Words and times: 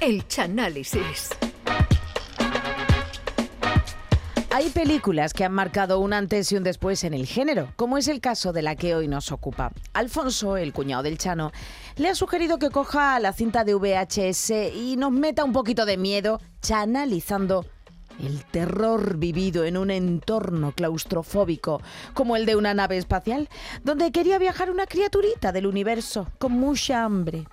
El 0.00 0.28
Chanálisis. 0.28 1.30
Hay 4.50 4.70
películas 4.70 5.34
que 5.34 5.44
han 5.44 5.52
marcado 5.52 5.98
un 5.98 6.12
antes 6.12 6.52
y 6.52 6.56
un 6.56 6.62
después 6.62 7.02
en 7.02 7.14
el 7.14 7.26
género, 7.26 7.72
como 7.74 7.98
es 7.98 8.06
el 8.06 8.20
caso 8.20 8.52
de 8.52 8.62
la 8.62 8.76
que 8.76 8.94
hoy 8.94 9.08
nos 9.08 9.32
ocupa. 9.32 9.72
Alfonso, 9.94 10.56
el 10.56 10.72
cuñado 10.72 11.02
del 11.02 11.18
Chano, 11.18 11.50
le 11.96 12.08
ha 12.08 12.14
sugerido 12.14 12.58
que 12.58 12.70
coja 12.70 13.18
la 13.18 13.32
cinta 13.32 13.64
de 13.64 13.74
VHS 13.74 14.50
y 14.74 14.96
nos 14.96 15.10
meta 15.10 15.42
un 15.42 15.52
poquito 15.52 15.84
de 15.84 15.96
miedo, 15.96 16.40
chanalizando 16.62 17.66
el 18.20 18.44
terror 18.44 19.16
vivido 19.16 19.64
en 19.64 19.76
un 19.76 19.90
entorno 19.90 20.72
claustrofóbico 20.72 21.80
como 22.14 22.36
el 22.36 22.46
de 22.46 22.56
una 22.56 22.74
nave 22.74 22.96
espacial, 22.96 23.48
donde 23.84 24.12
quería 24.12 24.38
viajar 24.38 24.70
una 24.70 24.86
criaturita 24.86 25.52
del 25.52 25.66
universo 25.66 26.28
con 26.38 26.52
mucha 26.52 27.04
hambre. 27.04 27.44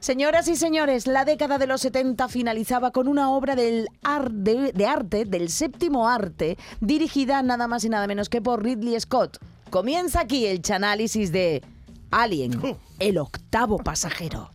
Señoras 0.00 0.48
y 0.48 0.56
señores, 0.56 1.06
la 1.06 1.24
década 1.24 1.58
de 1.58 1.66
los 1.66 1.80
70 1.82 2.28
finalizaba 2.28 2.90
con 2.90 3.08
una 3.08 3.30
obra 3.30 3.54
del 3.56 3.88
de, 4.30 4.72
de 4.72 4.86
arte, 4.86 5.24
del 5.24 5.48
séptimo 5.48 6.08
arte, 6.08 6.56
dirigida 6.80 7.42
nada 7.42 7.68
más 7.68 7.84
y 7.84 7.88
nada 7.88 8.06
menos 8.06 8.28
que 8.28 8.42
por 8.42 8.62
Ridley 8.62 8.98
Scott. 9.00 9.38
Comienza 9.70 10.20
aquí 10.20 10.46
el 10.46 10.62
chanálisis 10.62 11.30
de 11.30 11.62
Alien, 12.10 12.60
el 12.98 13.18
octavo 13.18 13.78
pasajero. 13.78 14.50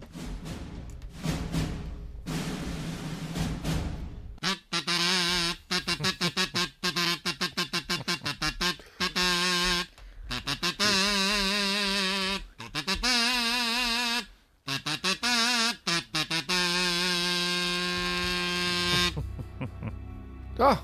¡Ah! 20.60 20.80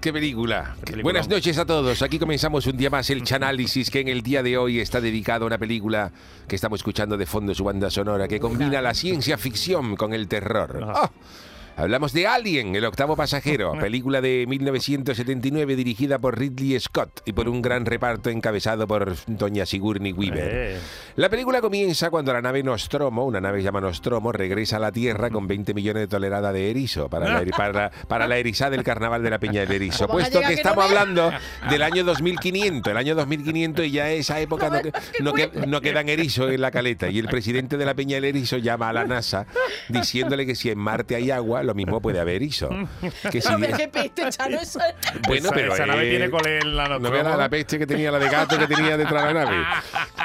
¡Qué 0.00 0.12
película! 0.12 0.76
Buenas 1.02 1.28
noches 1.28 1.56
a 1.58 1.64
todos. 1.64 2.02
Aquí 2.02 2.18
comenzamos 2.18 2.66
un 2.66 2.76
día 2.76 2.90
más 2.90 3.08
el 3.10 3.22
Chanálisis, 3.22 3.90
que 3.90 4.00
en 4.00 4.08
el 4.08 4.22
día 4.22 4.42
de 4.42 4.58
hoy 4.58 4.80
está 4.80 5.00
dedicado 5.00 5.44
a 5.44 5.46
una 5.46 5.58
película 5.58 6.10
que 6.48 6.56
estamos 6.56 6.80
escuchando 6.80 7.16
de 7.16 7.24
fondo 7.24 7.54
su 7.54 7.64
banda 7.64 7.90
sonora, 7.90 8.26
que 8.26 8.40
combina 8.40 8.82
la 8.82 8.92
ciencia 8.92 9.38
ficción 9.38 9.96
con 9.96 10.12
el 10.12 10.26
terror. 10.26 10.84
¡Ah! 10.94 11.10
Hablamos 11.76 12.12
de 12.12 12.26
Alien, 12.28 12.76
el 12.76 12.84
octavo 12.84 13.16
pasajero, 13.16 13.72
película 13.80 14.20
de 14.20 14.44
1979 14.48 15.74
dirigida 15.74 16.18
por 16.20 16.38
Ridley 16.38 16.78
Scott 16.78 17.22
y 17.24 17.32
por 17.32 17.48
un 17.48 17.62
gran 17.62 17.84
reparto 17.84 18.30
encabezado 18.30 18.86
por 18.86 19.14
Doña 19.26 19.66
Sigourney 19.66 20.12
Weaver. 20.12 20.50
Eh. 20.52 20.78
La 21.16 21.28
película 21.28 21.60
comienza 21.60 22.10
cuando 22.10 22.32
la 22.32 22.40
nave 22.40 22.62
Nostromo, 22.62 23.24
una 23.24 23.40
nave 23.40 23.62
llamada 23.62 23.88
Nostromo, 23.88 24.30
regresa 24.30 24.76
a 24.76 24.80
la 24.80 24.92
Tierra 24.92 25.30
con 25.30 25.48
20 25.48 25.74
millones 25.74 26.02
de 26.02 26.06
toneladas 26.06 26.54
de 26.54 26.70
erizo 26.70 27.08
para 27.08 27.28
la, 27.28 27.42
eri- 27.42 27.56
para, 27.56 27.90
para 28.08 28.28
la 28.28 28.36
erizada 28.38 28.70
del 28.70 28.84
carnaval 28.84 29.22
de 29.24 29.30
la 29.30 29.38
Peña 29.40 29.60
del 29.62 29.72
Erizo. 29.72 30.06
¿Cómo 30.06 30.20
va 30.20 30.26
a 30.26 30.30
Puesto 30.30 30.46
que 30.46 30.54
estamos 30.54 30.84
hablando 30.84 31.32
del 31.70 31.82
año 31.82 32.04
2500, 32.04 32.90
el 32.92 32.96
año 32.96 33.14
2500 33.16 33.84
y 33.86 33.90
ya 33.90 34.10
esa 34.12 34.40
época 34.40 34.70
no, 34.70 34.80
que- 34.80 34.92
no, 35.20 35.32
que- 35.32 35.50
no 35.66 35.80
quedan 35.80 36.08
erizos 36.08 36.52
en 36.52 36.60
la 36.60 36.70
caleta. 36.70 37.08
Y 37.10 37.18
el 37.18 37.26
presidente 37.26 37.76
de 37.76 37.84
la 37.84 37.94
Peña 37.94 38.14
del 38.16 38.26
Erizo 38.26 38.58
llama 38.58 38.90
a 38.90 38.92
la 38.92 39.04
NASA 39.04 39.46
diciéndole 39.88 40.46
que 40.46 40.54
si 40.54 40.70
en 40.70 40.78
Marte 40.78 41.16
hay 41.16 41.30
agua, 41.32 41.63
lo 41.64 41.74
mismo 41.74 42.00
puede 42.00 42.20
haber. 42.20 42.34
Que 43.30 43.40
si- 43.40 43.48
Hombre, 43.52 43.72
qué 43.76 43.88
peste, 43.88 44.28
Chano, 44.30 44.58
eso- 44.60 44.80
bueno, 45.28 45.46
Esa- 45.46 45.54
pero 45.54 45.74
esa 45.74 45.86
nave 45.86 46.06
eh, 46.06 46.10
tiene 46.10 46.30
cole 46.30 46.58
en 46.58 46.76
la 46.76 46.84
no 46.88 46.98
Nostromo. 46.98 47.24
vea 47.24 47.36
la, 47.36 47.48
peste 47.48 47.78
que 47.78 47.86
tenía 47.86 48.10
la 48.10 48.18
de 48.18 48.28
gato 48.28 48.58
que 48.58 48.66
tenía 48.66 48.96
detrás 48.96 49.28
de 49.28 49.34
la 49.34 49.44
nave. 49.44 49.64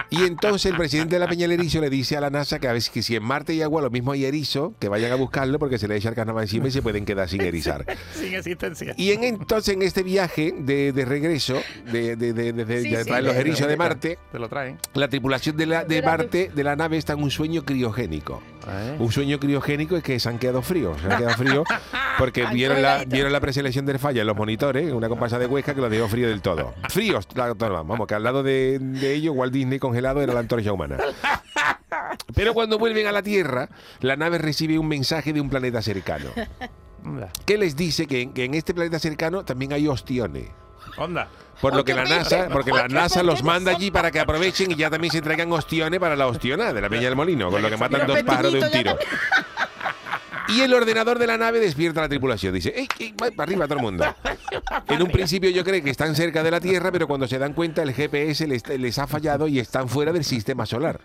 Y 0.09 0.23
entonces 0.23 0.71
el 0.71 0.77
presidente 0.77 1.15
de 1.15 1.19
la 1.19 1.27
Peña 1.27 1.47
del 1.47 1.51
Erizo 1.59 1.79
le 1.81 1.89
dice 1.89 2.17
a 2.17 2.21
la 2.21 2.29
NASA 2.29 2.59
que 2.59 2.67
a 2.67 2.73
que 2.73 3.03
si 3.03 3.15
en 3.15 3.23
Marte 3.23 3.51
hay 3.53 3.61
agua, 3.61 3.81
lo 3.81 3.89
mismo 3.89 4.11
hay 4.11 4.25
erizo, 4.25 4.73
que 4.79 4.89
vayan 4.89 5.11
a 5.11 5.15
buscarlo 5.15 5.59
porque 5.59 5.77
se 5.77 5.87
le 5.87 5.95
echa 5.97 6.09
el 6.09 6.15
carnaval 6.15 6.43
encima 6.43 6.67
y 6.67 6.71
se 6.71 6.81
pueden 6.81 7.05
quedar 7.05 7.29
sin 7.29 7.41
erizar. 7.49 7.85
Sin 8.13 8.33
existencia. 8.33 8.93
Y 8.97 9.11
en 9.11 9.23
entonces 9.23 9.75
en 9.75 9.81
este 9.83 10.01
viaje 10.03 10.53
de, 10.57 10.91
de 10.93 11.05
regreso, 11.05 11.61
de, 11.91 12.15
de, 12.15 12.33
de- 12.33 12.53
de- 12.53 12.65
de 12.65 12.81
Sí, 12.81 12.89
de 12.89 13.03
sí, 13.03 13.09
traer 13.09 13.23
los 13.23 13.35
erizos 13.35 13.67
de 13.67 13.77
Marte, 13.77 14.17
Te 14.31 14.39
lo 14.39 14.49
traen. 14.49 14.77
la 14.95 15.07
tripulación 15.07 15.55
de, 15.57 15.65
la, 15.67 15.83
de 15.83 16.01
Marte, 16.01 16.51
de 16.53 16.63
la 16.63 16.75
nave, 16.75 16.97
está 16.97 17.13
en 17.13 17.21
un 17.23 17.29
sueño 17.31 17.63
criogénico. 17.65 18.41
Eh. 18.67 18.95
Un 18.99 19.11
sueño 19.11 19.39
criogénico 19.39 19.95
es 19.97 20.03
que 20.03 20.19
se 20.19 20.29
han 20.29 20.37
quedado 20.37 20.61
fríos. 20.61 20.99
Se 21.01 21.07
han 21.07 21.17
quedado 21.17 21.28
fríos 21.35 21.65
porque 22.17 22.43
Han 22.47 22.53
vieron 22.53 22.81
la, 22.81 23.03
vieron 23.05 23.31
la 23.31 23.39
preselección 23.39 23.85
del 23.85 23.99
falla 23.99 24.21
en 24.21 24.27
los 24.27 24.35
monitores, 24.35 24.91
una 24.91 25.09
comparsa 25.09 25.39
de 25.39 25.45
Huesca 25.45 25.73
que 25.73 25.81
los 25.81 25.89
dejó 25.91 26.07
frío 26.07 26.27
del 26.27 26.41
todo. 26.41 26.73
Fríos, 26.89 27.27
todo, 27.27 27.83
vamos, 27.85 28.07
que 28.07 28.15
al 28.15 28.23
lado 28.23 28.43
de, 28.43 28.77
de 28.79 29.13
ellos, 29.13 29.35
Walt 29.35 29.53
Disney 29.53 29.79
congelado 29.79 30.21
era 30.21 30.33
la 30.33 30.39
antorcha 30.41 30.71
humana. 30.73 30.97
Pero 32.35 32.53
cuando 32.53 32.77
vuelven 32.77 33.07
a 33.07 33.11
la 33.11 33.21
Tierra, 33.23 33.69
la 34.01 34.15
nave 34.15 34.37
recibe 34.37 34.77
un 34.79 34.87
mensaje 34.87 35.33
de 35.33 35.41
un 35.41 35.49
planeta 35.49 35.81
cercano. 35.81 36.29
Que 37.45 37.57
les 37.57 37.75
dice 37.75 38.07
que, 38.07 38.21
en- 38.21 38.33
que 38.33 38.43
en 38.45 38.53
este 38.53 38.73
planeta 38.73 38.99
cercano 38.99 39.43
también 39.45 39.73
hay 39.73 39.87
ostiones. 39.87 40.45
Onda. 40.97 41.27
Por 41.61 41.73
lo 41.75 41.81
¡Oh, 41.81 41.83
que 41.85 41.93
qué 41.93 42.03
la! 42.03 42.09
NASA, 42.09 42.47
porque 42.49 42.71
la 42.71 42.83
¡Oh, 42.83 42.87
qué 42.87 42.93
NASA 42.93 43.21
los 43.21 43.43
manda 43.43 43.71
allí 43.71 43.91
para 43.91 44.11
que 44.11 44.19
aprovechen 44.19 44.71
y 44.71 44.75
ya 44.75 44.89
también 44.89 45.11
se 45.11 45.21
traigan 45.21 45.51
ostiones 45.51 45.99
para 45.99 46.15
la 46.15 46.27
ostiona 46.27 46.71
de 46.73 46.81
la 46.81 46.89
Peña 46.89 47.03
del 47.03 47.15
Molino, 47.17 47.51
con 47.51 47.61
lo 47.61 47.69
que 47.69 47.77
matan 47.77 48.07
dos 48.07 48.23
pájaros 48.23 48.53
de 48.53 48.59
un 48.59 48.71
tiro. 48.71 48.97
Y 50.55 50.61
el 50.61 50.73
ordenador 50.73 51.19
de 51.19 51.27
la 51.27 51.37
nave 51.37 51.59
despierta 51.59 51.99
a 51.99 52.03
la 52.03 52.09
tripulación. 52.09 52.53
Dice, 52.53 52.73
¡Ey, 52.75 52.87
ey, 52.99 53.11
va 53.11 53.29
para 53.31 53.43
arriba 53.43 53.67
todo 53.67 53.77
el 53.77 53.83
mundo! 53.83 54.05
En 54.87 55.01
un 55.01 55.09
principio 55.09 55.49
yo 55.49 55.63
creo 55.63 55.83
que 55.83 55.89
están 55.89 56.15
cerca 56.15 56.43
de 56.43 56.51
la 56.51 56.59
Tierra, 56.59 56.91
pero 56.91 57.07
cuando 57.07 57.27
se 57.27 57.37
dan 57.37 57.53
cuenta 57.53 57.83
el 57.83 57.93
GPS 57.93 58.47
les, 58.47 58.67
les 58.67 58.97
ha 58.97 59.07
fallado 59.07 59.47
y 59.47 59.59
están 59.59 59.87
fuera 59.87 60.11
del 60.11 60.23
sistema 60.23 60.65
solar. 60.65 60.99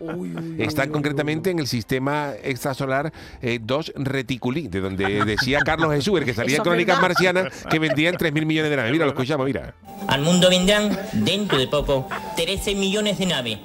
Están 0.57 0.89
concretamente 0.91 1.51
en 1.51 1.59
el 1.59 1.67
sistema 1.67 2.33
extrasolar 2.43 3.13
eh, 3.41 3.59
2 3.61 3.93
Reticuli, 3.95 4.67
de 4.67 4.81
donde 4.81 5.23
decía 5.25 5.59
Carlos 5.59 5.93
Jesús, 5.93 6.19
el 6.19 6.25
que 6.25 6.33
salía 6.35 6.57
en 6.57 6.63
Crónicas 6.63 6.97
verdad. 6.99 7.09
Marcianas, 7.09 7.65
que 7.69 7.79
vendían 7.79 8.15
3.000 8.15 8.45
millones 8.45 8.71
de 8.71 8.77
naves. 8.77 8.91
Mira, 8.91 9.05
lo 9.05 9.11
escuchamos, 9.11 9.45
mira. 9.45 9.75
Al 10.07 10.21
mundo 10.21 10.49
vendrán, 10.49 10.97
dentro 11.13 11.57
de 11.57 11.67
poco, 11.67 12.07
13 12.35 12.75
millones 12.75 13.17
de 13.19 13.25
naves 13.25 13.59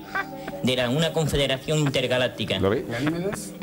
de 0.62 0.76
la, 0.76 0.90
una 0.90 1.12
confederación 1.12 1.78
intergaláctica. 1.78 2.58
¿Lo 2.58 2.70
ve? 2.70 2.84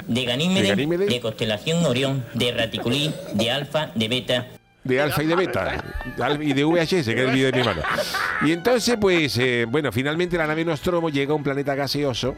De 0.07 0.25
Ganímedes, 0.25 1.09
¿De 1.09 1.19
constelación 1.21 1.85
Orión, 1.85 2.25
de 2.33 2.51
Raticulí, 2.51 3.13
de 3.33 3.51
Alfa, 3.51 3.91
de 3.95 4.07
Beta. 4.07 4.47
de 4.83 5.01
alfa 5.01 5.21
y 5.21 5.27
de 5.27 5.35
beta 5.35 5.83
y 6.39 6.53
de 6.53 6.63
VHS, 6.63 6.87
que 6.87 6.99
es 6.99 7.07
el 7.07 7.31
vídeo 7.31 7.47
de 7.47 7.51
mi 7.51 7.59
hermano. 7.59 7.81
Y 8.45 8.53
entonces, 8.53 8.95
pues, 8.99 9.37
eh, 9.37 9.65
bueno, 9.67 9.91
finalmente 9.91 10.37
la 10.37 10.47
nave 10.47 10.63
Nostromo 10.63 11.09
llega 11.09 11.33
a 11.33 11.35
un 11.35 11.43
planeta 11.43 11.75
gaseoso 11.75 12.35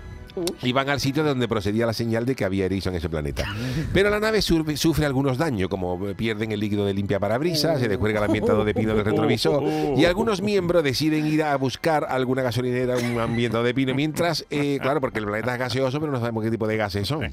y 0.62 0.72
van 0.72 0.90
al 0.90 1.00
sitio 1.00 1.24
donde 1.24 1.48
procedía 1.48 1.86
la 1.86 1.94
señal 1.94 2.26
de 2.26 2.36
que 2.36 2.46
había 2.46 2.66
erizo 2.66 2.90
en 2.90 2.96
ese 2.96 3.10
planeta. 3.10 3.46
Pero 3.94 4.10
la 4.10 4.20
nave 4.20 4.42
sur- 4.42 4.78
sufre 4.78 5.06
algunos 5.06 5.38
daños, 5.38 5.70
como 5.70 6.00
pierden 6.16 6.52
el 6.52 6.60
líquido 6.60 6.86
de 6.86 6.94
limpia 6.94 7.20
parabrisas, 7.20 7.80
se 7.80 7.88
descuelga 7.88 8.20
el 8.20 8.26
ambientador 8.26 8.66
de 8.66 8.74
pino 8.74 8.94
del 8.96 9.06
retrovisor 9.06 9.64
y 9.98 10.06
algunos 10.06 10.42
miembros 10.42 10.84
deciden 10.84 11.26
ir 11.26 11.44
a 11.44 11.56
buscar 11.58 12.06
alguna 12.10 12.42
gasolinera, 12.42 12.98
un 12.98 13.20
ambientador 13.20 13.66
de 13.66 13.74
pino, 13.74 13.94
mientras, 13.96 14.46
eh, 14.50 14.80
claro, 14.82 15.02
porque 15.02 15.20
el 15.20 15.26
planeta 15.26 15.54
es 15.54 15.60
gaseoso, 15.60 16.00
pero 16.00 16.12
no 16.12 16.20
sabemos 16.20 16.44
qué 16.44 16.52
tipo 16.52 16.68
de 16.68 16.78
gases 16.78 17.08
son. 17.08 17.32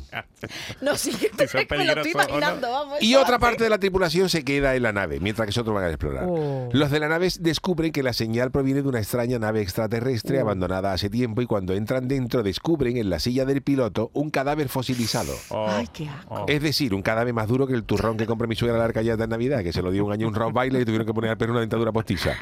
No, 0.81 0.97
sí, 0.97 1.13
que 1.13 1.49
son 1.49 1.67
me 1.71 1.85
lo 1.85 1.93
estoy 1.93 2.13
imaginando, 2.13 2.71
vamos. 2.71 3.03
Y 3.03 3.15
otra 3.15 3.39
parte 3.39 3.65
de 3.65 3.71
la 3.71 3.79
tripulación 3.79 4.29
se 4.29 4.45
queda 4.45 4.75
en 4.75 4.83
la 4.83 4.93
nave, 4.93 5.21
mientras 5.21 5.47
que 5.47 5.51
nosotros 5.51 5.75
van 5.75 5.85
a 5.85 5.89
explorar. 5.89 6.27
Oh. 6.29 6.69
Los 6.73 6.91
de 6.91 7.01
la 7.01 7.09
nave 7.09 7.29
descubren 7.41 7.93
que 7.93 8.03
la 8.03 8.13
señal 8.13 8.51
proviene 8.51 8.83
de 8.83 8.89
una 8.89 8.99
extraña 8.99 9.39
nave 9.39 9.61
extraterrestre 9.63 10.41
abandonada 10.41 10.93
hace 10.93 11.11
tiempo 11.11 11.43
y 11.43 11.47
cuando 11.47 11.75
entran 11.75 12.09
dentro 12.09 12.43
descubren 12.43 12.96
en 13.01 13.11
la 13.11 13.19
silla 13.19 13.45
del 13.45 13.63
piloto 13.63 14.11
un 14.15 14.31
cadáver 14.31 14.69
fosilizado. 14.69 15.33
Oh. 15.49 15.67
Ay, 15.69 15.89
qué 15.93 16.09
asco. 16.09 16.35
Oh. 16.35 16.45
Es 16.49 16.63
decir, 16.63 16.95
un 16.95 17.03
cadáver 17.03 17.33
más 17.35 17.49
duro 17.49 17.67
que 17.67 17.75
el 17.75 17.85
turrón 17.85 18.17
que 18.17 18.27
compró 18.27 18.49
mi 18.49 18.57
suegra 18.57 18.77
a 18.77 18.79
la 18.81 18.85
arcallada 18.87 19.17
de 19.17 19.29
Navidad, 19.29 19.63
que 19.63 19.73
se 19.73 19.83
lo 19.83 19.91
dio 19.91 20.05
un 20.05 20.13
año 20.13 20.29
un 20.29 20.35
rock 20.35 20.53
baile 20.53 20.81
y 20.81 20.85
tuvieron 20.85 21.07
que 21.07 21.15
poner 21.15 21.31
al 21.31 21.37
perro 21.37 21.53
una 21.53 21.61
dentadura 21.61 21.93
postiza. 21.93 22.35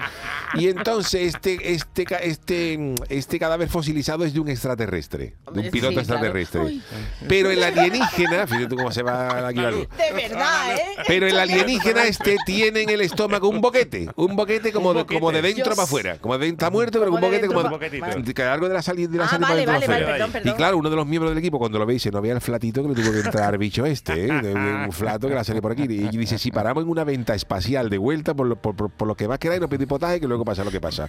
Y 0.54 0.68
entonces 0.68 1.34
este, 1.34 1.72
este, 1.72 2.06
este, 2.22 2.94
este 3.08 3.38
cadáver 3.38 3.68
fosilizado 3.68 4.24
es 4.24 4.34
de 4.34 4.40
un 4.40 4.48
extraterrestre, 4.48 5.34
de 5.52 5.60
un 5.60 5.70
piloto 5.70 6.00
sí, 6.00 6.06
claro. 6.06 6.24
extraterrestre. 6.26 6.60
Ay. 6.62 6.82
Pero 7.28 7.50
el 7.50 7.62
alienígena, 7.62 8.46
fíjate 8.46 8.66
tú 8.68 8.76
cómo 8.76 8.92
se 8.92 9.02
va 9.02 9.48
aquí 9.48 9.60
la. 9.60 9.70
De 9.70 9.86
verdad, 10.14 10.74
¿eh? 10.76 10.80
Pero 11.06 11.26
el 11.26 11.38
alienígena 11.38 12.04
este 12.04 12.36
tiene 12.46 12.82
en 12.82 12.90
el 12.90 13.00
estómago 13.00 13.48
un 13.48 13.60
boquete, 13.60 14.08
un 14.16 14.36
boquete 14.36 14.72
como, 14.72 14.94
de, 14.94 15.04
como 15.06 15.32
de 15.32 15.42
dentro 15.42 15.64
Dios. 15.64 15.76
para 15.76 15.84
afuera, 15.84 16.18
como 16.18 16.38
de 16.38 16.48
está 16.48 16.70
muerto, 16.70 16.98
pero 17.00 17.12
un 17.12 17.20
boquete 17.20 17.46
como 17.48 17.62
de, 17.62 18.42
algo 18.44 18.68
de 18.68 18.74
la 18.74 18.82
salida 18.82 19.08
de 19.08 19.18
la 19.18 19.24
Ah, 19.24 19.28
salida 19.28 19.48
vale, 19.48 19.64
para 19.64 19.78
vale, 19.78 19.86
dentro 19.86 19.88
vale, 19.88 20.04
para 20.04 20.04
afuera. 20.04 20.06
perdón, 20.06 20.32
perdón. 20.34 20.52
Y 20.52 20.56
claro, 20.56 20.78
uno 20.78 20.90
de 20.90 20.96
los 20.96 21.06
miembros 21.06 21.30
del 21.30 21.38
equipo 21.38 21.58
cuando 21.58 21.78
lo 21.78 21.86
ve 21.86 21.94
dice, 21.94 22.10
no 22.10 22.20
vea 22.20 22.34
el 22.34 22.40
flatito 22.40 22.82
que 22.82 22.88
le 22.90 22.94
tuvo 22.94 23.12
que 23.12 23.20
entrar 23.20 23.56
bicho 23.58 23.86
este, 23.86 24.26
¿eh? 24.26 24.84
Un 24.86 24.92
flato 24.92 25.28
que 25.28 25.34
la 25.34 25.44
sale 25.44 25.62
por 25.62 25.72
aquí. 25.72 25.84
Y 25.84 26.16
dice, 26.16 26.38
si 26.38 26.50
paramos 26.50 26.84
en 26.84 26.90
una 26.90 27.04
venta 27.04 27.34
espacial 27.34 27.88
de 27.90 27.98
vuelta 27.98 28.34
por 28.34 28.46
lo, 28.46 28.56
por, 28.56 28.74
por- 28.76 28.90
por 28.90 29.08
lo 29.08 29.14
que 29.14 29.26
va 29.26 29.36
a 29.36 29.38
quedar 29.38 29.56
y 29.56 29.60
no 29.60 29.68
pedir 29.68 29.88
potaje, 29.88 30.20
que 30.20 30.26
luego 30.28 30.44
pasa 30.44 30.64
lo 30.64 30.70
que 30.70 30.80
pasa. 30.80 31.08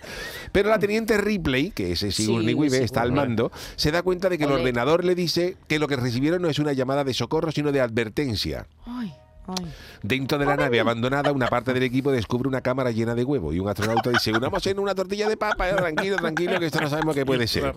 Pero 0.51 0.69
la 0.69 0.79
teniente 0.79 1.17
Ripley, 1.17 1.71
que 1.71 1.91
es 1.91 1.99
Sigourney 1.99 2.49
Sí, 2.49 2.53
Weaver, 2.55 2.83
está 2.83 3.01
al 3.01 3.11
mando, 3.11 3.51
se 3.75 3.91
da 3.91 4.01
cuenta 4.03 4.29
de 4.29 4.37
que 4.37 4.45
el 4.45 4.51
ordenador 4.51 5.03
le 5.03 5.15
dice 5.15 5.57
que 5.67 5.79
lo 5.79 5.87
que 5.87 5.95
recibieron 5.95 6.41
no 6.41 6.49
es 6.49 6.59
una 6.59 6.73
llamada 6.73 7.03
de 7.03 7.13
socorro, 7.13 7.51
sino 7.51 7.71
de 7.71 7.81
advertencia. 7.81 8.67
Ay, 8.85 9.11
Ay. 9.47 9.71
Dentro 10.03 10.37
de 10.37 10.45
la 10.45 10.55
nave 10.55 10.79
abandonada, 10.79 11.31
una 11.31 11.47
parte 11.47 11.73
del 11.73 11.83
equipo 11.83 12.11
descubre 12.11 12.47
una 12.47 12.61
cámara 12.61 12.91
llena 12.91 13.15
de 13.15 13.23
huevos 13.23 13.53
y 13.55 13.59
un 13.59 13.67
astronauta 13.69 14.09
dice, 14.11 14.31
unamos 14.31 14.65
en 14.67 14.79
una 14.79 14.93
tortilla 14.95 15.27
de 15.29 15.37
papa, 15.37 15.69
eh, 15.69 15.73
tranquilo, 15.73 16.15
tranquilo, 16.17 16.59
que 16.59 16.67
esto 16.67 16.79
no 16.81 16.89
sabemos 16.89 17.15
qué 17.15 17.25
puede 17.25 17.47
ser. 17.47 17.73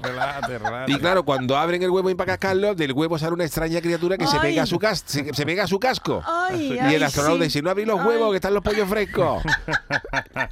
Y 0.87 0.97
claro, 0.99 1.25
cuando 1.25 1.57
abren 1.57 1.83
el 1.83 1.91
huevo 1.91 2.11
y 2.11 2.15
para 2.15 2.33
cascarlo, 2.37 2.75
del 2.75 2.93
huevo 2.93 3.19
sale 3.19 3.33
una 3.35 3.45
extraña 3.45 3.81
criatura 3.81 4.17
que 4.19 4.27
se 4.27 4.39
pega 4.41 4.63
a 4.63 4.67
su 4.67 4.79
cas 4.79 5.03
se, 5.07 5.33
se 5.35 5.47
pega 5.47 5.65
a 5.65 5.67
su 5.67 5.79
casco. 5.79 6.23
Ay, 6.27 6.75
Y 6.75 6.79
ay, 6.79 6.95
el 6.97 7.03
astronauta 7.03 7.39
sí. 7.39 7.45
dice, 7.45 7.63
no 7.63 7.71
abrí 7.71 7.85
los 7.85 8.05
huevos, 8.05 8.31
que 8.31 8.37
están 8.37 8.55
los 8.55 8.63
pollos 8.63 8.89
frescos. 8.89 9.43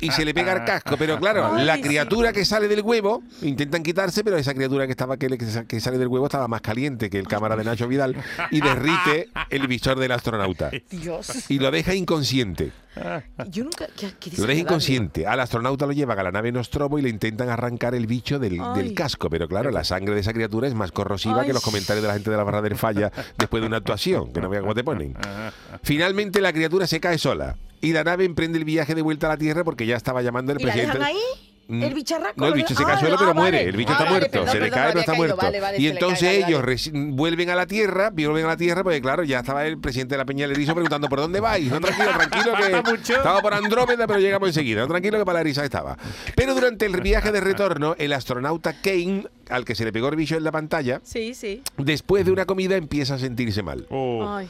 Y 0.00 0.10
se 0.10 0.24
le 0.24 0.34
pega 0.34 0.52
el 0.52 0.64
casco. 0.64 0.96
Pero 0.98 1.18
claro, 1.18 1.56
la 1.56 1.76
sí. 1.76 1.82
criatura 1.82 2.32
que 2.32 2.44
sale 2.44 2.68
del 2.68 2.82
huevo, 2.82 3.22
intentan 3.42 3.82
quitarse, 3.82 4.22
pero 4.24 4.36
esa 4.36 4.54
criatura 4.54 4.86
que 4.86 4.92
estaba 4.92 5.16
que, 5.16 5.28
le- 5.28 5.38
que 5.38 5.80
sale 5.80 5.98
del 5.98 6.08
huevo 6.08 6.26
estaba 6.26 6.48
más 6.48 6.60
caliente 6.60 7.10
que 7.10 7.18
el 7.18 7.26
cámara 7.28 7.56
de 7.56 7.64
Nacho 7.64 7.88
Vidal 7.88 8.16
y 8.50 8.60
derrite 8.60 9.28
el 9.50 9.66
visor 9.66 9.98
del 9.98 10.12
astronauta. 10.12 10.70
Dios. 11.06 11.50
Y 11.50 11.58
lo 11.58 11.70
deja 11.70 11.94
inconsciente. 11.94 12.72
Yo 13.50 13.64
nunca. 13.64 13.86
qué- 13.96 14.12
qué 14.18 14.30
Lo 14.38 14.46
deja 14.46 14.60
inconsciente. 14.60 15.26
Al 15.26 15.38
astronauta 15.40 15.86
lo 15.86 15.92
llevan 15.92 16.18
a 16.18 16.22
la 16.22 16.32
nave 16.32 16.50
Nostromo 16.50 16.98
y 16.98 17.02
le 17.02 17.10
intentan 17.10 17.48
arrancar 17.50 17.94
el 17.94 18.06
bicho 18.06 18.38
del, 18.38 18.58
casco. 18.94 19.28
Pero 19.30 19.46
claro, 19.48 19.70
la 19.70 19.84
sangre 19.84 20.14
de 20.14 20.20
esa 20.20 20.32
criatura 20.32 20.66
es 20.66 20.74
más 20.74 20.92
corrosiva 20.92 21.42
Ay. 21.42 21.46
que 21.48 21.52
los 21.52 21.62
comentarios 21.62 22.02
de 22.02 22.08
la 22.08 22.14
gente 22.14 22.30
de 22.30 22.36
la 22.36 22.42
barra 22.44 22.62
del 22.62 22.76
falla 22.76 23.12
después 23.36 23.60
de 23.60 23.66
una 23.66 23.76
actuación. 23.78 24.32
Que 24.32 24.40
no 24.40 24.48
vea 24.48 24.60
cómo 24.60 24.74
te 24.74 24.82
ponen. 24.84 25.14
Finalmente 25.82 26.40
la 26.40 26.52
criatura 26.52 26.86
se 26.86 27.00
cae 27.00 27.18
sola. 27.18 27.56
Y 27.82 27.92
la 27.92 28.02
nave 28.04 28.24
emprende 28.24 28.58
el 28.58 28.64
viaje 28.64 28.94
de 28.94 29.02
vuelta 29.02 29.26
a 29.26 29.30
la 29.30 29.36
Tierra 29.36 29.62
porque 29.62 29.86
ya 29.86 29.96
estaba 29.96 30.22
llamando 30.22 30.52
el 30.52 30.60
¿Y 30.60 30.64
la 30.64 30.72
presidente. 30.72 30.98
dejan 30.98 31.14
ahí? 31.14 31.55
Mm. 31.68 31.82
¿El 31.82 31.94
bicharraco? 31.94 32.34
No, 32.36 32.46
el 32.46 32.54
bicho 32.54 32.74
se 32.74 32.82
Ah, 32.84 32.92
ah, 32.94 32.98
pero 33.00 33.34
muere. 33.34 33.56
vale. 33.58 33.62
El 33.70 33.76
bicho 33.76 33.90
Ah, 33.90 33.92
está 33.94 34.04
vale, 34.04 34.16
muerto. 34.18 34.30
perdón, 34.30 34.48
se 34.50 34.60
le 34.60 34.70
cae, 34.70 34.86
pero 34.88 35.00
está 35.00 35.12
caído. 35.12 35.16
muerto. 35.26 35.36
Vale, 35.36 35.60
vale, 35.60 35.78
y 35.80 35.86
entonces 35.88 36.44
ellos 36.46 36.62
vuelven 36.92 37.50
a 37.50 37.54
la 37.56 37.66
Tierra, 37.66 38.10
vuelven 38.10 38.44
a 38.44 38.48
la 38.48 38.56
Tierra, 38.56 38.82
porque 38.84 39.00
claro, 39.00 39.24
ya 39.24 39.40
estaba 39.40 39.66
el 39.66 39.78
presidente 39.78 40.14
de 40.14 40.18
la 40.18 40.24
Peña 40.24 40.46
Lerizo 40.46 40.74
preguntando 40.74 41.08
por 41.08 41.18
dónde 41.18 41.40
vais. 41.40 41.70
No, 41.70 41.80
tranquilo, 41.80 42.10
tranquilo, 42.12 42.52
que 43.04 43.12
estaba 43.14 43.40
por 43.40 43.52
Andrómeda, 43.54 44.06
pero 44.06 44.20
llegamos 44.20 44.48
enseguida. 44.48 44.82
No, 44.82 44.86
tranquilo, 44.88 45.18
que 45.18 45.24
para 45.24 45.34
la 45.38 45.40
Eriza 45.40 45.64
estaba. 45.64 45.96
Pero 46.36 46.54
durante 46.54 46.86
el 46.86 47.00
viaje 47.00 47.32
de 47.32 47.40
retorno, 47.40 47.96
el 47.98 48.12
astronauta 48.12 48.80
Kane, 48.80 49.26
al 49.50 49.64
que 49.64 49.74
se 49.74 49.84
le 49.84 49.92
pegó 49.92 50.08
el 50.08 50.16
bicho 50.16 50.36
en 50.36 50.44
la 50.44 50.52
pantalla, 50.52 51.00
Sí, 51.02 51.34
sí. 51.34 51.62
después 51.78 52.24
de 52.24 52.30
una 52.30 52.44
comida 52.46 52.76
empieza 52.76 53.14
a 53.14 53.18
sentirse 53.18 53.62
mal. 53.62 53.86
Oh. 53.90 54.24
Ay. 54.28 54.48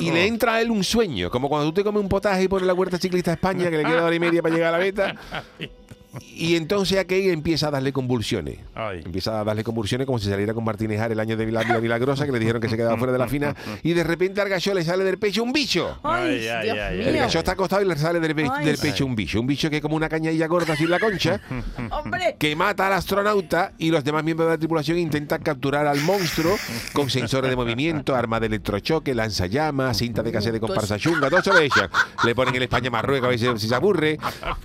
Y 0.00 0.10
le 0.10 0.26
entra 0.26 0.54
a 0.54 0.60
él 0.60 0.70
un 0.70 0.82
sueño, 0.84 1.30
como 1.30 1.48
cuando 1.48 1.68
tú 1.68 1.74
te 1.74 1.84
comes 1.84 2.02
un 2.02 2.08
potaje 2.08 2.44
y 2.44 2.48
pones 2.48 2.66
la 2.66 2.74
Huerta 2.74 2.98
Ciclista 2.98 3.32
España, 3.32 3.70
que 3.70 3.76
le 3.76 3.84
queda 3.84 4.04
hora 4.04 4.14
y 4.14 4.20
media 4.20 4.42
para 4.42 4.54
llegar 4.54 4.74
a 4.74 4.78
la 4.78 4.84
meta. 4.84 5.14
Y 6.20 6.56
entonces 6.56 6.98
a 6.98 7.04
Kane 7.04 7.32
empieza 7.32 7.68
a 7.68 7.70
darle 7.70 7.92
convulsiones. 7.92 8.58
Ay. 8.74 9.00
Empieza 9.04 9.40
a 9.40 9.44
darle 9.44 9.64
convulsiones 9.64 10.06
como 10.06 10.18
si 10.18 10.28
saliera 10.28 10.52
con 10.52 10.62
Martínez 10.64 11.00
Ar 11.00 11.10
el 11.12 11.18
año 11.20 11.36
de 11.36 11.50
la 11.50 11.62
Vila 11.62 11.80
Milagrosa, 11.80 12.26
que 12.26 12.32
le 12.32 12.38
dijeron 12.38 12.60
que 12.60 12.68
se 12.68 12.76
quedaba 12.76 12.98
fuera 12.98 13.12
de 13.12 13.18
la 13.18 13.28
fina. 13.28 13.54
Y 13.82 13.92
de 13.94 14.04
repente 14.04 14.40
al 14.40 14.48
gallo 14.50 14.74
le 14.74 14.84
sale 14.84 15.04
del 15.04 15.18
pecho 15.18 15.42
un 15.42 15.52
bicho. 15.52 15.98
Ay, 16.02 16.46
Ay, 16.46 16.48
ay, 16.48 16.64
Dios 16.64 16.78
ay, 16.80 16.98
mío. 16.98 17.08
El 17.08 17.16
gallo 17.16 17.38
está 17.38 17.52
acostado 17.52 17.82
y 17.82 17.86
le 17.88 17.96
sale 17.96 18.20
del, 18.20 18.34
pe- 18.34 18.48
Ay. 18.52 18.64
del 18.66 18.76
pecho 18.78 19.06
un 19.06 19.16
bicho. 19.16 19.40
Un 19.40 19.46
bicho 19.46 19.70
que 19.70 19.76
es 19.76 19.82
como 19.82 19.96
una 19.96 20.08
cañadilla 20.08 20.46
gorda 20.48 20.74
en 20.78 20.90
la 20.90 20.98
concha, 21.00 21.40
Hombre. 21.90 22.36
que 22.38 22.54
mata 22.56 22.86
al 22.88 22.92
astronauta 22.94 23.72
y 23.78 23.90
los 23.90 24.04
demás 24.04 24.22
miembros 24.24 24.48
de 24.48 24.54
la 24.54 24.58
tripulación 24.58 24.98
intentan 24.98 25.42
capturar 25.42 25.86
al 25.86 26.00
monstruo 26.00 26.56
con 26.92 27.08
sensores 27.08 27.48
de 27.50 27.56
movimiento, 27.56 28.14
arma 28.14 28.38
de 28.40 28.46
electrochoque, 28.48 29.14
lanzallamas, 29.14 29.96
cinta 29.96 30.22
de 30.22 30.30
cassette 30.32 30.52
de 30.54 30.60
comparsa 30.60 30.98
chunga, 30.98 31.28
todo 31.30 31.40
eso 31.40 31.54
le 31.58 31.64
echan. 31.66 31.88
Le 32.24 32.34
ponen 32.34 32.54
el 32.56 32.62
España 32.64 32.90
Marruecos 32.90 33.26
a 33.26 33.30
ver 33.30 33.38
si, 33.38 33.46
si 33.58 33.68
se 33.68 33.74
aburre 33.74 34.18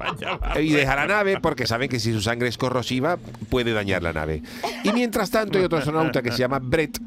y 0.62 0.72
deja 0.72 0.96
la 0.96 1.06
nave 1.08 1.37
porque 1.42 1.68
saben 1.68 1.90
que 1.90 2.00
si 2.00 2.14
su 2.14 2.22
sangre 2.22 2.48
es 2.48 2.58
corrosiva 2.58 3.18
puede 3.50 3.74
dañar 3.74 4.04
la 4.04 4.14
nave. 4.14 4.42
Y 4.84 4.92
mientras 4.92 5.30
tanto 5.32 5.58
hay 5.58 5.66
otro 5.66 5.78
astronauta 5.78 6.22
que 6.22 6.32
se 6.32 6.40
llama 6.40 6.60
Brett. 6.60 7.00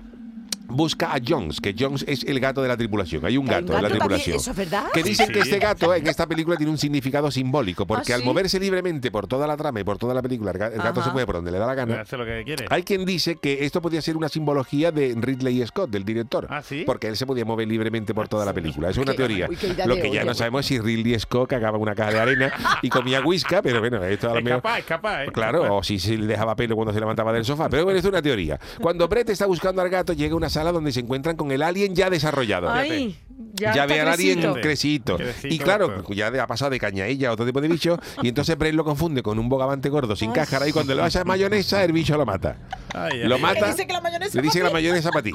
Busca 0.70 1.14
a 1.14 1.18
Jones, 1.26 1.60
que 1.60 1.74
Jones 1.78 2.04
es 2.08 2.24
el 2.24 2.40
gato 2.40 2.62
de 2.62 2.68
la 2.68 2.76
tripulación. 2.76 3.24
Hay 3.24 3.36
un 3.36 3.40
un 3.40 3.46
gato, 3.46 3.74
en 3.76 3.82
la 3.82 3.88
gato 3.88 3.98
también, 3.98 4.20
tripulación. 4.20 4.36
¿eso 4.36 4.50
es 4.50 4.56
verdad? 4.56 4.84
Que 4.92 5.02
dicen 5.02 5.26
Sí, 5.28 5.32
que 5.32 5.38
este 5.40 5.58
gato 5.58 5.94
en 5.94 6.06
esta 6.06 6.26
película 6.26 6.56
tiene 6.56 6.70
un 6.70 6.76
significado 6.78 7.30
simbólico, 7.30 7.86
porque 7.86 8.12
¿Ah, 8.12 8.16
al 8.16 8.24
moverse 8.24 8.60
libremente 8.60 9.10
por 9.10 9.26
toda 9.26 9.46
la 9.46 9.56
trama 9.56 9.80
y 9.80 9.84
por 9.84 9.96
toda 9.98 10.12
la 10.14 10.20
película, 10.22 10.50
el 10.50 10.58
ga- 10.58 10.72
el 10.72 10.78
gato 10.78 11.00
Ajá. 11.00 11.08
se 11.08 11.12
mueve 11.12 11.26
por 11.26 11.36
donde 11.36 11.50
le 11.50 11.58
da 11.58 11.66
la 11.66 11.74
gana. 11.74 12.00
Hace 12.02 12.16
lo 12.18 12.24
que 12.26 12.42
quiere. 12.44 12.66
Hay 12.68 12.82
quien 12.82 13.04
dice 13.06 13.36
que 13.36 13.64
esto 13.64 13.80
podría 13.80 14.02
ser 14.02 14.16
una 14.16 14.28
simbología 14.28 14.92
de 14.92 15.14
Ridley 15.18 15.66
Scott, 15.66 15.90
del 15.90 16.04
director. 16.04 16.46
¿Ah, 16.50 16.62
sí? 16.62 16.82
Porque 16.84 17.08
él 17.08 17.16
se 17.16 17.24
podía 17.26 17.44
mover 17.44 17.66
libremente 17.66 18.14
por 18.14 18.28
toda 18.28 18.44
la 18.44 18.52
película. 18.52 18.90
Es 18.90 18.98
una 18.98 19.12
Qué- 19.12 19.16
teoría. 19.16 19.46
uy, 19.48 19.56
Lo 19.86 19.94
de 19.96 20.02
que 20.02 20.10
ya 20.10 20.24
no 20.24 20.34
sabemos 20.34 20.60
es 20.60 20.66
si 20.66 20.78
Ridley 20.78 21.18
Scott 21.18 21.48
cagaba 21.48 21.76
en 21.78 21.82
una 21.82 21.94
caja 21.94 22.10
de 22.12 22.20
arena 22.20 22.52
y 22.82 22.88
comía 22.90 23.22
whisky, 23.22 23.56
pero 23.62 23.80
bueno, 23.80 24.04
esto 24.04 24.28
a 24.28 24.32
lo 24.34 24.38
Es 24.40 24.44
mejor. 24.44 24.62
capaz, 24.62 24.78
es 24.80 24.84
capaz. 24.84 25.24
¿eh? 25.24 25.28
Claro, 25.32 25.76
o 25.76 25.82
si 25.82 25.98
se 25.98 26.16
le 26.18 26.26
dejaba 26.26 26.54
pelo 26.54 26.76
cuando 26.76 26.92
se 26.92 27.00
levantaba 27.00 27.32
del 27.32 27.44
sofá. 27.44 27.68
Pero 27.70 27.84
bueno, 27.84 27.96
esto 27.98 28.08
es 28.08 28.12
una 28.12 28.22
teoría. 28.22 28.60
Cuando 28.82 29.08
Brett 29.08 29.30
está 29.30 29.46
buscando 29.46 29.80
al 29.80 29.88
gato, 29.88 30.12
llega 30.12 30.34
una 30.34 30.50
sala 30.50 30.59
donde 30.64 30.92
se 30.92 31.00
encuentran 31.00 31.36
con 31.36 31.50
el 31.50 31.62
alien 31.62 31.94
ya 31.94 32.10
desarrollado. 32.10 32.70
Ay, 32.70 33.18
ya, 33.54 33.74
Ya, 33.74 33.86
ve 33.86 34.00
al 34.00 34.08
alien. 34.08 34.40
Crecito 34.60 35.18
Y 35.44 35.58
claro, 35.58 35.96
esto. 35.96 36.12
ya 36.12 36.28
ha 36.28 36.46
pasado 36.46 36.70
de 36.70 36.78
cañailla 36.78 37.30
a 37.30 37.32
otro 37.32 37.46
tipo 37.46 37.60
de 37.60 37.68
bicho. 37.68 37.98
Y 38.22 38.28
entonces 38.28 38.56
Brett 38.56 38.74
lo 38.74 38.84
confunde 38.84 39.22
con 39.22 39.38
un 39.38 39.48
bogavante 39.48 39.88
gordo 39.88 40.14
sin 40.16 40.32
cáscara. 40.32 40.68
Y 40.68 40.72
cuando 40.72 40.94
le 40.94 41.00
vas 41.00 41.16
a 41.16 41.24
mayonesa, 41.24 41.82
el 41.84 41.92
bicho 41.92 42.16
lo 42.16 42.26
mata. 42.26 42.56
Ay, 42.94 43.24
Lo 43.24 43.38
mata. 43.38 43.60
Le 43.60 43.66
dice 43.72 43.86
que 43.86 43.92
la 43.92 44.00
mayonesa 44.00 44.36
Le 44.36 44.42
dice 44.42 44.58
que 44.58 44.64
para 44.64 44.72
la 44.74 44.78
ti. 44.80 44.84
mayonesa 44.84 45.10
para 45.10 45.22
ti. 45.22 45.32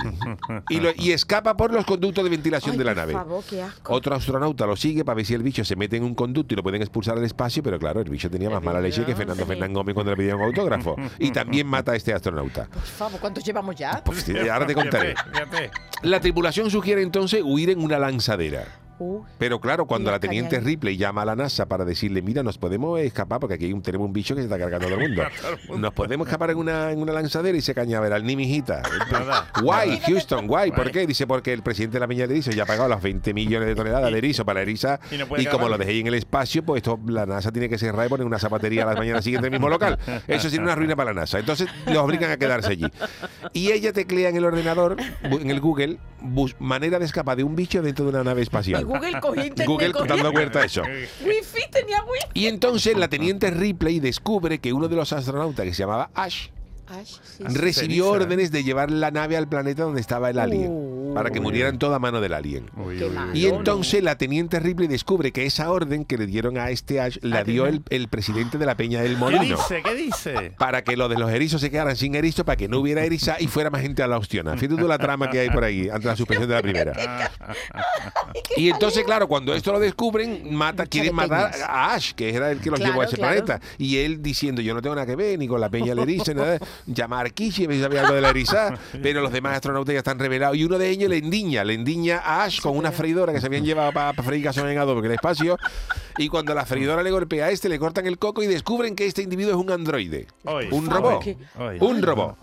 Y, 0.70 0.80
lo- 0.80 0.92
y 0.96 1.12
escapa 1.12 1.56
por 1.56 1.72
los 1.74 1.86
conductos 1.86 2.24
de 2.24 2.30
ventilación 2.30 2.74
Ay, 2.74 2.78
de 2.78 2.84
la 2.84 2.92
por 2.92 2.98
nave. 2.98 3.14
favor, 3.14 3.44
qué 3.50 3.62
asco. 3.62 3.94
Otro 3.94 4.16
astronauta 4.16 4.66
lo 4.66 4.76
sigue 4.76 5.04
para 5.06 5.16
ver 5.18 5.26
si 5.26 5.34
el 5.34 5.44
bicho 5.44 5.64
se 5.64 5.76
mete 5.76 5.98
en 5.98 6.04
un 6.04 6.16
conducto 6.16 6.54
y 6.54 6.58
lo 6.58 6.64
pueden 6.64 6.82
expulsar 6.82 7.18
al 7.18 7.24
espacio, 7.24 7.62
pero 7.64 7.78
claro, 7.80 8.02
el 8.02 8.10
bicho 8.10 8.30
tenía 8.30 8.50
más 8.50 8.62
mala 8.64 8.82
leche 8.82 9.06
que 9.06 9.16
Fernando 9.16 9.44
Sí. 9.44 9.50
Fernández 9.50 9.76
Gómez 9.76 9.94
cuando 9.94 10.12
le 10.12 10.18
pedían 10.18 10.38
un 10.38 10.44
autógrafo. 10.44 10.96
Y 11.20 11.32
también 11.32 11.68
mata 11.68 11.92
a 11.92 11.96
este 11.96 12.14
astronauta. 12.14 12.66
Por 12.66 12.82
favor, 12.84 13.20
¿cuántos 13.20 13.44
llevamos 13.44 13.76
ya? 13.76 14.02
Pues, 14.04 14.26
ahora 14.52 14.66
te 14.66 14.74
contaré. 14.74 15.14
La 16.04 16.20
tripulación 16.20 16.70
sugiere 16.70 17.02
entonces 17.02 17.42
huir 17.44 17.70
en 17.70 17.82
una 17.84 18.00
lanzadera. 18.00 18.66
Pero 19.38 19.60
claro, 19.60 19.86
cuando 19.86 20.12
la 20.12 20.20
teniente. 20.20 20.60
Ripley 20.60 20.98
llama 20.98 21.22
a 21.24 21.26
la 21.26 21.36
NASA 21.36 21.66
para 21.66 21.86
decirle, 21.86 22.22
mira, 22.22 22.44
nos 22.44 22.58
podemos 22.58 23.00
escapar 23.00 23.40
porque 23.40 23.56
aquí 23.56 23.66
hay 23.66 23.74
un, 23.74 23.82
tenemos 23.82 24.06
un 24.08 24.14
bicho 24.14 24.36
que 24.36 24.42
se 24.42 24.46
está 24.46 24.58
cargando 24.58 24.88
todo 24.90 25.00
el 25.00 25.08
mundo. 25.10 25.24
Nos 25.78 25.94
podemos 25.94 26.28
escapar 26.28 26.50
en 26.52 26.58
una, 26.58 26.92
en 26.92 27.00
una 27.00 27.14
lanzadera 27.14 27.58
y 27.58 27.62
se 27.62 27.74
cañaveral, 27.74 28.24
ni 28.26 28.36
mijita. 28.36 28.82
Guay, 29.62 30.00
Houston, 30.08 30.48
guay. 30.48 30.72
¿Por 30.72 30.92
qué? 30.92 31.06
Dice, 31.08 31.28
porque 31.28 31.54
el 31.54 31.62
presidente 31.64 31.96
de 31.96 32.00
la 32.02 32.08
Peña 32.08 32.28
de 32.28 32.34
Erizo 32.34 32.52
ya 32.52 32.64
ha 32.64 32.66
pagado 32.66 32.88
las 32.90 33.02
20 33.02 33.34
millones 33.34 33.68
de 33.68 33.76
toneladas 33.76 34.12
de 34.12 34.18
erizo 34.18 34.46
para 34.46 34.60
la 34.60 34.64
eriza 34.64 35.00
Y 35.12 35.16
y, 35.16 35.18
no 35.46 35.52
como 35.52 35.70
lo 35.70 35.78
dejéis 35.78 36.02
en 36.02 36.08
el 36.08 36.14
espacio, 36.16 36.64
pues 36.64 36.80
esto 36.80 37.00
la 37.08 37.26
NASA 37.26 37.52
tiene 37.52 37.70
que 37.70 37.78
cerrar 37.78 38.06
y 38.06 38.10
poner 38.10 38.26
una 38.26 38.40
zapatería 38.40 38.84
a 38.84 38.94
la 38.94 38.96
mañana 38.96 39.22
siguiente 39.22 39.48
en 39.48 39.54
el 39.54 39.60
mismo 39.60 39.70
local. 39.70 39.98
Eso 40.28 40.50
sería 40.50 40.64
una 40.64 40.76
ruina 40.76 40.96
para 40.96 41.14
la 41.14 41.22
NASA. 41.22 41.40
Entonces 41.40 41.68
los 41.88 41.98
obligan 41.98 42.32
a 42.32 42.38
quedarse 42.38 42.72
allí. 42.72 42.86
Y 43.54 43.72
ella 43.72 43.92
teclea 43.94 44.30
en 44.30 44.36
el 44.38 44.46
ordenador, 44.46 44.98
bu- 45.24 45.42
en 45.42 45.50
el 45.50 45.60
Google, 45.60 45.98
bus- 46.22 46.56
manera 46.60 47.00
de 47.00 47.06
escapar 47.06 47.38
de 47.38 47.44
un 47.44 47.56
bicho 47.56 47.82
dentro 47.82 48.06
de 48.06 48.12
una 48.12 48.24
nave 48.24 48.42
espacial. 48.42 48.85
Google 48.94 49.20
cogía 49.20 49.46
internet. 49.46 49.68
Google 49.68 49.92
cogía- 49.92 50.16
dando 50.16 50.60
eso. 50.62 50.82
Wifi 50.84 51.70
tenía 51.72 52.04
wifi. 52.04 52.26
Y 52.34 52.48
entonces 52.48 52.98
la 52.98 53.08
teniente 53.08 53.50
Ripley 53.52 54.00
descubre 54.00 54.60
que 54.60 54.74
uno 54.74 54.88
de 54.88 54.96
los 54.96 55.12
astronautas 55.14 55.66
que 55.66 55.74
se 55.74 55.80
llamaba 55.84 56.10
Ash 56.14 56.48
sí, 57.04 57.44
recibió 57.44 58.04
ceniza. 58.06 58.10
órdenes 58.26 58.52
de 58.52 58.64
llevar 58.64 58.92
la 58.92 59.10
nave 59.12 59.38
al 59.38 59.48
planeta 59.50 59.84
donde 59.84 60.02
estaba 60.02 60.30
el 60.30 60.40
alien 60.40 60.72
Uh. 60.72 60.95
Para 61.16 61.32
que 61.32 61.40
murieran 61.40 61.80
toda 61.80 61.98
mano 61.98 62.22
del 62.22 62.34
alien. 62.34 62.70
Uy, 62.78 62.98
Qué 62.98 63.06
uy, 63.06 63.10
mal. 63.12 63.30
uy. 63.32 63.40
Y 63.40 63.48
entonces 63.48 64.04
la 64.04 64.18
teniente 64.18 64.60
Ripley 64.60 64.88
descubre 64.88 65.32
que 65.32 65.46
esa 65.46 65.72
orden 65.72 66.06
que 66.06 66.18
le 66.18 66.28
dieron 66.28 66.58
a 66.58 66.70
este 66.70 67.00
Ash 67.02 67.18
la 67.22 67.40
Ah, 67.40 67.44
dio 67.44 67.66
el, 67.68 67.82
el 67.90 68.08
presidente 68.08 68.58
de 68.58 68.66
la 68.66 68.76
Peña 68.76 69.02
del 69.02 69.14
¿Qué 69.14 69.18
Molino. 69.18 69.42
dice? 69.58 69.82
¿Qué 69.84 69.96
dice? 69.96 70.52
Para 70.60 70.84
que 70.84 70.96
los 70.96 71.10
de 71.10 71.18
los 71.18 71.32
erizos 71.32 71.62
se 71.62 71.72
quedaran 71.72 71.96
sin 71.96 72.14
erizos, 72.16 72.46
para 72.46 72.56
que 72.58 72.68
no 72.68 72.80
hubiera 72.80 73.04
eriza 73.04 73.38
y 73.40 73.48
fuera 73.48 73.70
más 73.70 73.82
gente 73.82 74.04
a 74.04 74.08
la 74.08 74.18
ostiona. 74.18 74.54
Fíjate 74.58 74.80
tú 74.82 74.88
la 74.88 74.98
trama 74.98 75.30
que 75.30 75.40
hay 75.40 75.50
por 75.50 75.64
ahí, 75.64 75.90
ante 75.90 76.08
la 76.08 76.16
suspensión 76.16 76.48
de 76.50 76.56
la 76.56 76.62
primera. 76.62 76.94
Y 78.58 78.70
entonces, 78.70 79.04
claro, 79.04 79.28
cuando 79.28 79.54
esto 79.54 79.72
lo 79.72 79.80
descubren, 79.80 80.54
mata, 80.54 80.86
quieren 80.86 81.14
matar 81.16 81.52
a 81.68 81.94
Ash, 81.94 82.14
que 82.14 82.34
era 82.34 82.52
el 82.52 82.60
que 82.60 82.70
los 82.70 82.80
Claro, 82.80 82.92
llevó 82.94 83.02
a 83.02 83.06
ese 83.06 83.16
claro. 83.18 83.44
planeta. 83.46 83.66
Y 83.78 83.98
él 83.98 84.22
diciendo, 84.22 84.62
yo 84.62 84.74
no 84.74 84.82
tengo 84.82 84.96
nada 84.96 85.08
que 85.08 85.16
ver 85.16 85.40
ni 85.40 85.48
con 85.48 85.60
la 85.62 85.70
peña 85.70 85.88
del 85.88 86.00
erizo, 86.00 86.34
ni 86.34 86.42
nada. 86.42 86.60
Llamar 86.86 87.26
a 87.28 87.30
Kishi, 87.30 87.66
a 87.66 87.68
ver 87.68 87.78
si 87.78 87.84
sabía 87.84 88.02
algo 88.02 88.14
de 88.16 88.22
la 88.22 88.30
eriza. 88.30 88.78
Pero 89.02 89.22
los 89.22 89.32
demás 89.32 89.56
astronautas 89.56 89.94
ya 89.94 90.00
están 90.00 90.20
revelados. 90.20 90.58
Y 90.58 90.64
uno 90.64 90.78
de 90.78 90.90
ellos 90.90 91.05
le 91.08 91.18
endiña, 91.18 91.64
le 91.64 91.74
endiña 91.74 92.20
a 92.24 92.44
Ash 92.44 92.62
con 92.62 92.78
una 92.78 92.92
freidora 92.92 93.34
que 93.34 93.40
se 93.40 93.48
habían 93.48 93.64
llevado 93.64 93.92
para 93.92 94.14
freír 94.24 94.44
gasolina 94.44 94.74
en 94.74 94.80
adobe 94.80 95.00
en 95.00 95.06
el 95.06 95.12
espacio. 95.14 95.58
Y 96.18 96.30
cuando 96.30 96.54
la 96.54 96.66
freidora 96.66 97.04
le 97.04 97.12
golpea 97.12 97.46
a 97.46 97.52
este, 97.52 97.70
le 97.70 97.78
cortan 97.78 98.08
el 98.08 98.18
coco 98.18 98.42
y 98.42 98.48
descubren 98.48 98.96
que 98.96 99.06
este 99.06 99.22
individuo 99.22 99.52
es 99.52 99.58
un 99.58 99.72
androide. 99.72 100.28
Oy. 100.46 100.68
Un 100.72 100.90
robot. 100.90 101.26
Oy. 101.60 101.78
Un 101.80 102.02
robot. 102.02 102.38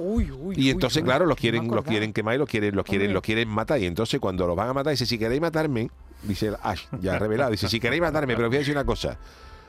Y 0.56 0.70
entonces, 0.70 1.02
claro, 1.02 1.26
los 1.26 1.36
quieren, 1.36 1.68
los 1.68 1.84
quieren 1.84 2.12
quemar 2.12 2.34
y 2.34 2.38
los 2.38 2.48
quieren, 2.48 2.76
los 2.76 2.84
quieren, 2.84 3.12
los 3.12 3.22
quieren 3.22 3.48
matar. 3.48 3.80
Y 3.80 3.86
entonces 3.86 4.20
cuando 4.20 4.46
los 4.46 4.56
van 4.56 4.68
a 4.68 4.72
matar, 4.74 4.92
dice, 4.92 5.06
si 5.06 5.18
queréis 5.18 5.40
matarme, 5.40 5.90
dice 6.22 6.52
Ash, 6.62 6.82
ya 7.00 7.18
revelado, 7.18 7.50
dice, 7.50 7.68
si 7.68 7.80
queréis 7.80 8.02
matarme, 8.02 8.34
pero 8.34 8.48
os 8.48 8.50
voy 8.50 8.56
a 8.56 8.60
decir 8.60 8.74
una 8.74 8.84
cosa. 8.84 9.18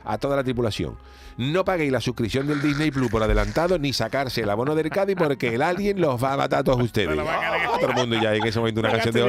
A 0.05 0.17
toda 0.17 0.36
la 0.36 0.43
tripulación. 0.43 0.98
No 1.36 1.65
paguéis 1.65 1.91
la 1.91 2.00
suscripción 2.00 2.45
del 2.45 2.62
Disney 2.62 2.91
Plus 2.91 3.10
por 3.10 3.24
adelantado 3.24 3.79
ni 3.79 3.91
sacarse 3.91 4.41
el 4.41 4.50
abono 4.51 4.75
del 4.75 4.91
Cádiz 4.91 5.15
porque 5.17 5.55
el 5.55 5.63
alien 5.63 6.00
los 6.00 6.24
va 6.24 6.33
a 6.33 6.38
matar 6.38 6.60
a 6.60 6.63
todos 6.63 6.79
ustedes. 6.83 7.17
Ah, 7.19 7.77
todo 7.79 7.89
el 7.89 7.95
mundo 7.95 8.15
ya 8.22 8.36
en 8.36 8.45
ese 8.45 8.60
momento 8.60 8.81
una 8.81 8.89
canción 8.91 9.13
de 9.15 9.22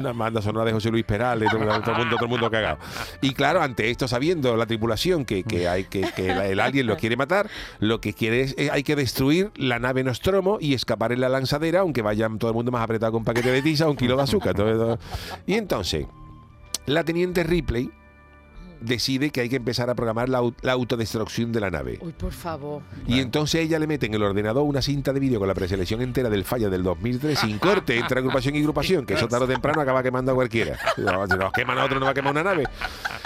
una 0.00 0.12
banda 0.14 0.40
sonora 0.40 0.64
de 0.64 0.72
José 0.72 0.90
Luis 0.90 1.04
Perales, 1.04 1.50
todo, 1.50 1.60
el 1.60 1.68
mundo, 1.68 2.16
todo 2.16 2.24
el 2.24 2.30
mundo 2.30 2.50
cagado. 2.50 2.78
Y 3.20 3.34
claro, 3.34 3.60
ante 3.60 3.90
esto, 3.90 4.08
sabiendo 4.08 4.56
la 4.56 4.64
tripulación 4.64 5.26
que, 5.26 5.42
que 5.44 5.68
hay 5.68 5.84
que, 5.84 6.06
el 6.16 6.58
alien 6.58 6.86
lo 6.86 6.96
quiere 6.96 7.16
matar, 7.18 7.50
lo 7.80 8.00
que 8.00 8.14
quiere 8.14 8.40
es, 8.40 8.54
eh, 8.56 8.70
hay 8.72 8.82
que 8.82 8.96
destruir 8.96 9.50
la 9.56 9.78
nave 9.78 10.04
Nostromo 10.04 10.56
y 10.58 10.72
escapar 10.72 11.12
en 11.12 11.20
la 11.20 11.28
lanzadera, 11.28 11.80
aunque 11.80 12.00
vayan 12.00 12.38
todo 12.38 12.50
el 12.50 12.54
mundo 12.54 12.72
más 12.72 12.82
apretado 12.82 13.12
con 13.12 13.18
un 13.20 13.24
paquete 13.26 13.50
de 13.52 13.60
tiza 13.60 13.90
un 13.90 13.96
kilo 13.96 14.16
de 14.16 14.22
azúcar. 14.22 14.54
todo- 14.54 14.72
todo. 14.72 14.98
Y 15.46 15.54
entonces, 15.54 16.06
la 16.86 17.04
teniente 17.04 17.42
Ripley 17.44 17.90
decide 18.82 19.30
que 19.30 19.40
hay 19.40 19.48
que 19.48 19.56
empezar 19.56 19.88
a 19.90 19.94
programar 19.94 20.28
la, 20.28 20.40
au- 20.40 20.54
la 20.62 20.72
autodestrucción 20.72 21.52
de 21.52 21.60
la 21.60 21.70
nave. 21.70 21.98
Uy, 22.00 22.12
por 22.12 22.32
favor. 22.32 22.82
Y 23.06 23.20
entonces 23.20 23.60
ella 23.62 23.78
le 23.78 23.86
mete 23.86 24.06
en 24.06 24.14
el 24.14 24.22
ordenador 24.22 24.64
una 24.64 24.82
cinta 24.82 25.12
de 25.12 25.20
vídeo 25.20 25.38
con 25.38 25.48
la 25.48 25.54
preselección 25.54 26.02
entera 26.02 26.28
del 26.30 26.44
falla 26.44 26.68
del 26.68 26.82
2003 26.82 27.38
sin 27.38 27.58
corte 27.58 27.96
entre 27.98 28.18
agrupación 28.18 28.54
y 28.56 28.58
agrupación, 28.60 29.06
que 29.06 29.14
eso 29.14 29.28
tarde 29.28 29.44
o 29.44 29.48
temprano 29.48 29.80
acaba 29.80 30.02
quemando 30.02 30.32
a 30.32 30.34
cualquiera. 30.34 30.78
No, 30.96 31.26
Si 31.26 31.36
nos 31.36 31.52
queman 31.52 31.78
a 31.78 31.84
otro, 31.84 31.98
no 31.98 32.06
va 32.06 32.12
a 32.12 32.14
quemar 32.14 32.32
una 32.32 32.42
nave. 32.44 32.64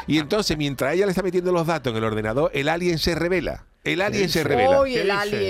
Y 0.07 0.19
entonces, 0.19 0.57
mientras 0.57 0.95
ella 0.95 1.07
le 1.07 1.11
está 1.11 1.23
metiendo 1.23 1.53
los 1.53 1.67
datos 1.67 1.91
en 1.93 1.97
el 1.99 2.05
ordenador, 2.05 2.51
el 2.55 2.69
alien 2.69 2.99
se 2.99 3.15
revela. 3.15 3.65
El 3.87 4.00
alien 4.02 4.28
se 4.28 4.43
revela. 4.45 4.76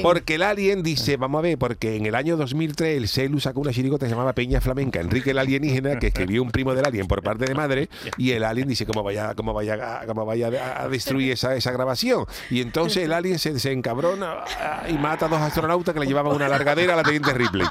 Porque 0.03 0.35
el 0.37 0.43
alien 0.43 0.83
dice, 0.83 1.17
vamos 1.17 1.39
a 1.39 1.43
ver, 1.43 1.59
porque 1.59 1.97
en 1.97 2.07
el 2.07 2.15
año 2.15 2.37
2003 2.37 2.97
el 2.97 3.09
CELU 3.09 3.41
sacó 3.41 3.61
una 3.61 3.73
chiricota 3.73 4.05
que 4.07 4.11
se 4.11 4.15
llamaba 4.15 4.33
Peña 4.35 4.61
Flamenca, 4.61 5.01
Enrique 5.01 5.31
el 5.31 5.39
alienígena, 5.39 5.99
que 5.99 6.09
escribió 6.09 6.43
un 6.43 6.51
primo 6.51 6.75
del 6.75 6.85
alien 6.87 7.07
por 7.07 7.23
parte 7.23 7.45
de 7.47 7.55
madre, 7.55 7.89
y 8.17 8.33
el 8.33 8.45
alien 8.45 8.69
dice, 8.69 8.87
¿cómo 8.87 9.03
vaya, 9.03 9.35
cómo 9.35 9.53
vaya, 9.55 10.01
a- 10.03 10.07
cómo 10.07 10.25
vaya 10.27 10.49
a- 10.49 10.83
a 10.85 10.89
destruir 10.89 11.33
esa, 11.33 11.55
esa 11.57 11.73
grabación? 11.73 12.27
Y 12.51 12.61
entonces 12.61 13.03
el 13.05 13.13
alien 13.13 13.39
se, 13.39 13.59
se 13.59 13.73
encabrona 13.73 14.45
ah, 14.61 14.85
y 14.89 14.95
mata 14.95 15.27
a 15.27 15.29
dos 15.29 15.41
astronautas 15.41 15.93
que 15.95 16.01
le 16.01 16.07
llevaban 16.07 16.35
una 16.35 16.49
largadera 16.49 16.95
a 16.95 16.97
la 16.97 17.03
teniente 17.03 17.33
Ripley. 17.33 17.67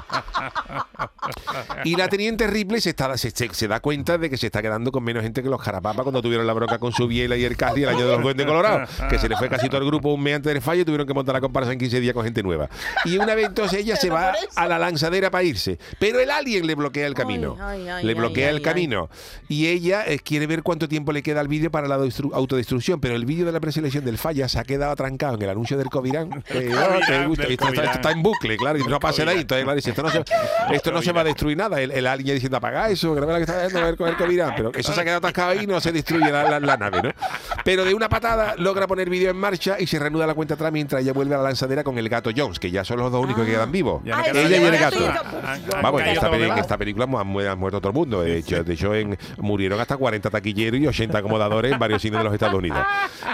Y 1.84 1.96
la 1.96 2.08
teniente 2.08 2.46
Ripley 2.46 2.80
se, 2.80 2.90
está, 2.90 3.16
se, 3.16 3.30
se- 3.30 3.52
se 3.52 3.68
da 3.68 3.80
cuenta 3.80 4.18
de 4.18 4.28
que 4.30 4.36
se 4.36 4.46
está 4.46 4.62
quedando 4.62 4.90
con 4.92 5.02
menos 5.04 5.22
gente 5.22 5.42
que 5.42 5.48
los 5.48 5.60
jarapapas 5.60 6.02
cuando 6.02 6.22
tuvieron 6.22 6.46
la 6.46 6.52
broca 6.52 6.78
con 6.78 6.92
su 6.92 7.06
biela 7.06 7.36
y 7.36 7.44
el 7.44 7.56
Cali 7.56 7.82
el 7.82 7.88
año 7.90 8.06
de 8.06 8.12
los 8.12 8.22
duendes 8.22 8.46
colorados, 8.46 8.88
que 9.08 9.18
se 9.18 9.28
le 9.28 9.36
fue 9.36 9.48
casi 9.48 9.68
todo 9.68 9.80
el 9.80 9.86
grupo 9.86 10.12
un 10.12 10.22
mes 10.22 10.36
antes 10.36 10.52
del 10.52 10.62
fallo 10.62 10.82
y 10.82 10.84
tuvieron 10.84 11.06
que 11.06 11.14
montar 11.14 11.34
la 11.34 11.40
comparación 11.40 11.74
en 11.74 11.78
15 11.80 12.00
días 12.00 12.14
con 12.14 12.24
gente 12.24 12.42
nueva. 12.42 12.68
Y 13.04 13.18
una 13.18 13.34
vez 13.34 13.46
entonces 13.46 13.80
ella 13.80 13.96
se 13.96 14.10
va 14.10 14.34
a 14.54 14.66
la 14.66 14.78
lanzadera 14.78 15.30
para 15.30 15.44
irse, 15.44 15.78
pero 15.98 16.20
el 16.20 16.30
alien 16.30 16.66
le 16.66 16.74
bloquea 16.74 17.06
el 17.06 17.14
camino. 17.14 17.56
ay, 17.60 17.88
ay, 17.88 18.04
le 18.04 18.14
bloquea 18.14 18.48
ay, 18.48 18.56
el 18.56 18.62
camino. 18.62 19.08
Y 19.48 19.66
ella 19.68 20.04
eh, 20.06 20.18
quiere 20.18 20.46
ver 20.46 20.62
cuánto 20.62 20.88
tiempo 20.88 21.12
le 21.12 21.22
queda 21.22 21.40
al 21.40 21.48
vídeo 21.48 21.70
para 21.70 21.88
la 21.88 21.98
destru- 21.98 22.32
autodestrucción, 22.34 23.00
pero 23.00 23.14
el 23.14 23.24
vídeo 23.26 23.46
de 23.46 23.52
la 23.52 23.60
preselección 23.60 24.04
del 24.04 24.18
falla 24.18 24.48
se 24.48 24.58
ha 24.58 24.64
quedado 24.64 24.92
atrancado 24.92 25.34
en 25.36 25.42
el 25.42 25.50
anuncio 25.50 25.76
del 25.78 25.88
Covirán. 25.88 26.30
gusta. 27.26 27.42
del 27.44 27.52
esto, 27.52 27.68
está, 27.68 27.84
esto 27.84 27.96
está 27.96 28.10
en 28.12 28.22
bucle, 28.22 28.56
claro, 28.56 28.78
y 28.78 28.84
no 28.84 28.98
pase 29.00 29.24
de 29.24 29.30
ahí. 29.30 29.38
Entonces, 29.40 29.64
claro, 29.64 29.76
dice, 29.76 29.90
esto 29.90 30.02
no 30.02 30.10
se, 30.10 30.24
esto 30.74 30.92
no 30.92 31.02
se 31.02 31.12
va 31.16 31.22
a 31.22 31.24
destruir 31.24 31.56
nada. 31.56 31.80
El, 31.80 31.90
el 31.90 32.06
alien 32.06 32.34
diciendo, 32.36 32.56
apaga 32.58 32.88
eso, 32.90 33.14
que 33.14 33.20
no 33.20 33.26
veas 33.26 33.40
lo 33.40 33.46
que 33.46 33.50
está 33.52 33.64
haciendo, 33.66 33.78
a 33.80 33.90
ver 33.90 34.10
el 34.10 34.16
Covirán. 34.16 34.52
Pero 34.56 34.72
eso 34.74 34.92
se 34.92 35.00
ha 35.00 35.04
quedado 35.04 35.18
atascado 35.18 35.50
ahí 35.50 35.60
y 35.64 35.66
no 35.66 35.80
se 35.80 35.92
destruye 35.92 36.30
la, 36.30 36.44
la- 36.50 36.60
la 36.60 36.76
nave, 36.76 37.02
¿no? 37.02 37.10
Pero 37.64 37.84
de 37.84 37.94
una 37.94 38.08
patada 38.08 38.54
logra 38.58 38.86
poner 38.86 39.10
vídeo 39.10 39.30
en 39.30 39.36
marcha 39.36 39.76
y 39.80 39.86
se 39.86 39.98
reanuda 39.98 40.26
la 40.26 40.34
cuenta 40.34 40.54
atrás 40.54 40.70
mientras 40.72 41.02
ella 41.02 41.12
vuelve 41.12 41.34
a 41.34 41.38
la 41.38 41.44
lanzadera 41.44 41.82
con 41.82 41.98
el 41.98 42.08
gato 42.08 42.30
Jones, 42.36 42.58
que 42.58 42.70
ya 42.70 42.84
son 42.84 42.98
los 42.98 43.10
dos 43.10 43.24
únicos 43.24 43.44
que 43.44 43.52
quedan 43.52 43.72
vivos. 43.72 44.02
No 44.04 44.22
queda 44.22 44.40
Ella 44.40 44.56
y 44.58 44.64
el 44.64 44.78
gato. 44.78 44.96
Han- 45.06 45.60
han 45.74 45.82
Vamos, 45.82 46.00
en 46.02 46.06
caído 46.06 46.22
esta, 46.26 46.36
en 46.36 46.58
esta 46.58 46.78
película 46.78 47.06
mu- 47.06 47.18
ha, 47.18 47.24
mu- 47.24 47.40
ha 47.40 47.56
muerto 47.56 47.80
todo 47.80 47.90
el 47.90 47.94
mundo. 47.96 48.20
De 48.22 48.36
hecho, 48.38 48.62
de 48.62 48.74
hecho 48.74 48.94
en, 48.94 49.18
murieron 49.38 49.80
hasta 49.80 49.96
40 49.96 50.30
taquilleros 50.30 50.80
y 50.80 50.86
80 50.86 51.18
acomodadores 51.18 51.72
en 51.72 51.78
varios 51.78 52.02
cines 52.02 52.18
de 52.18 52.24
los 52.24 52.32
Estados 52.32 52.54
Unidos. 52.56 52.78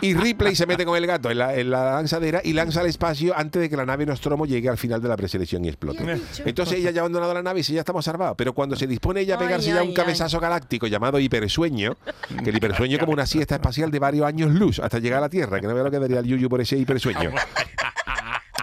Y 0.01 0.15
Ripley 0.15 0.55
se 0.57 0.67
mete 0.67 0.85
con 0.85 0.97
el 0.97 1.07
gato 1.07 1.31
en 1.31 1.39
la, 1.39 1.55
en 1.55 1.71
la 1.71 1.93
lanzadera 1.95 2.41
y 2.45 2.53
lanza 2.53 2.81
al 2.81 2.87
espacio 2.87 3.37
antes 3.37 3.63
de 3.63 3.69
que 3.71 3.77
la 3.77 3.85
nave 3.87 4.07
Nostromo 4.07 4.47
llegue 4.47 4.69
al 4.69 4.79
final 4.79 5.01
de 5.03 5.09
la 5.09 5.17
preselección 5.17 5.65
y 5.65 5.69
explote. 5.69 6.03
Entonces 6.45 6.79
ella 6.79 6.91
ya 6.91 7.01
ha 7.01 7.03
abandonado 7.03 7.35
la 7.35 7.43
nave 7.43 7.61
y 7.61 7.65
ya 7.73 7.81
estamos 7.81 8.05
salvados. 8.05 8.35
Pero 8.37 8.53
cuando 8.53 8.77
se 8.77 8.87
dispone 8.87 9.21
ella 9.21 9.35
a 9.35 9.39
Ay, 9.39 9.47
pegarse 9.47 9.69
ya 9.69 9.81
ay, 9.81 9.89
un 9.89 9.95
cabezazo 9.95 10.41
galáctico 10.41 10.87
llamado 10.87 11.19
hipersueño, 11.19 11.97
que 12.43 12.51
el 12.51 12.57
hipersueño 12.57 12.97
es 12.97 13.01
como 13.01 13.13
una 13.13 13.27
siesta 13.27 13.57
espacial 13.57 13.91
de 13.91 13.99
varios 13.99 14.27
años 14.27 14.51
luz 14.53 14.79
hasta 14.79 14.99
llegar 14.99 15.19
a 15.19 15.23
la 15.23 15.29
Tierra, 15.29 15.61
que 15.61 15.67
no 15.67 15.75
veo 15.75 15.85
lo 15.85 15.91
que 15.91 15.99
daría 15.99 16.21
el 16.21 16.27
yuyu 16.27 16.49
por 16.49 16.61
ese 16.61 16.77
hipersueño. 16.77 17.31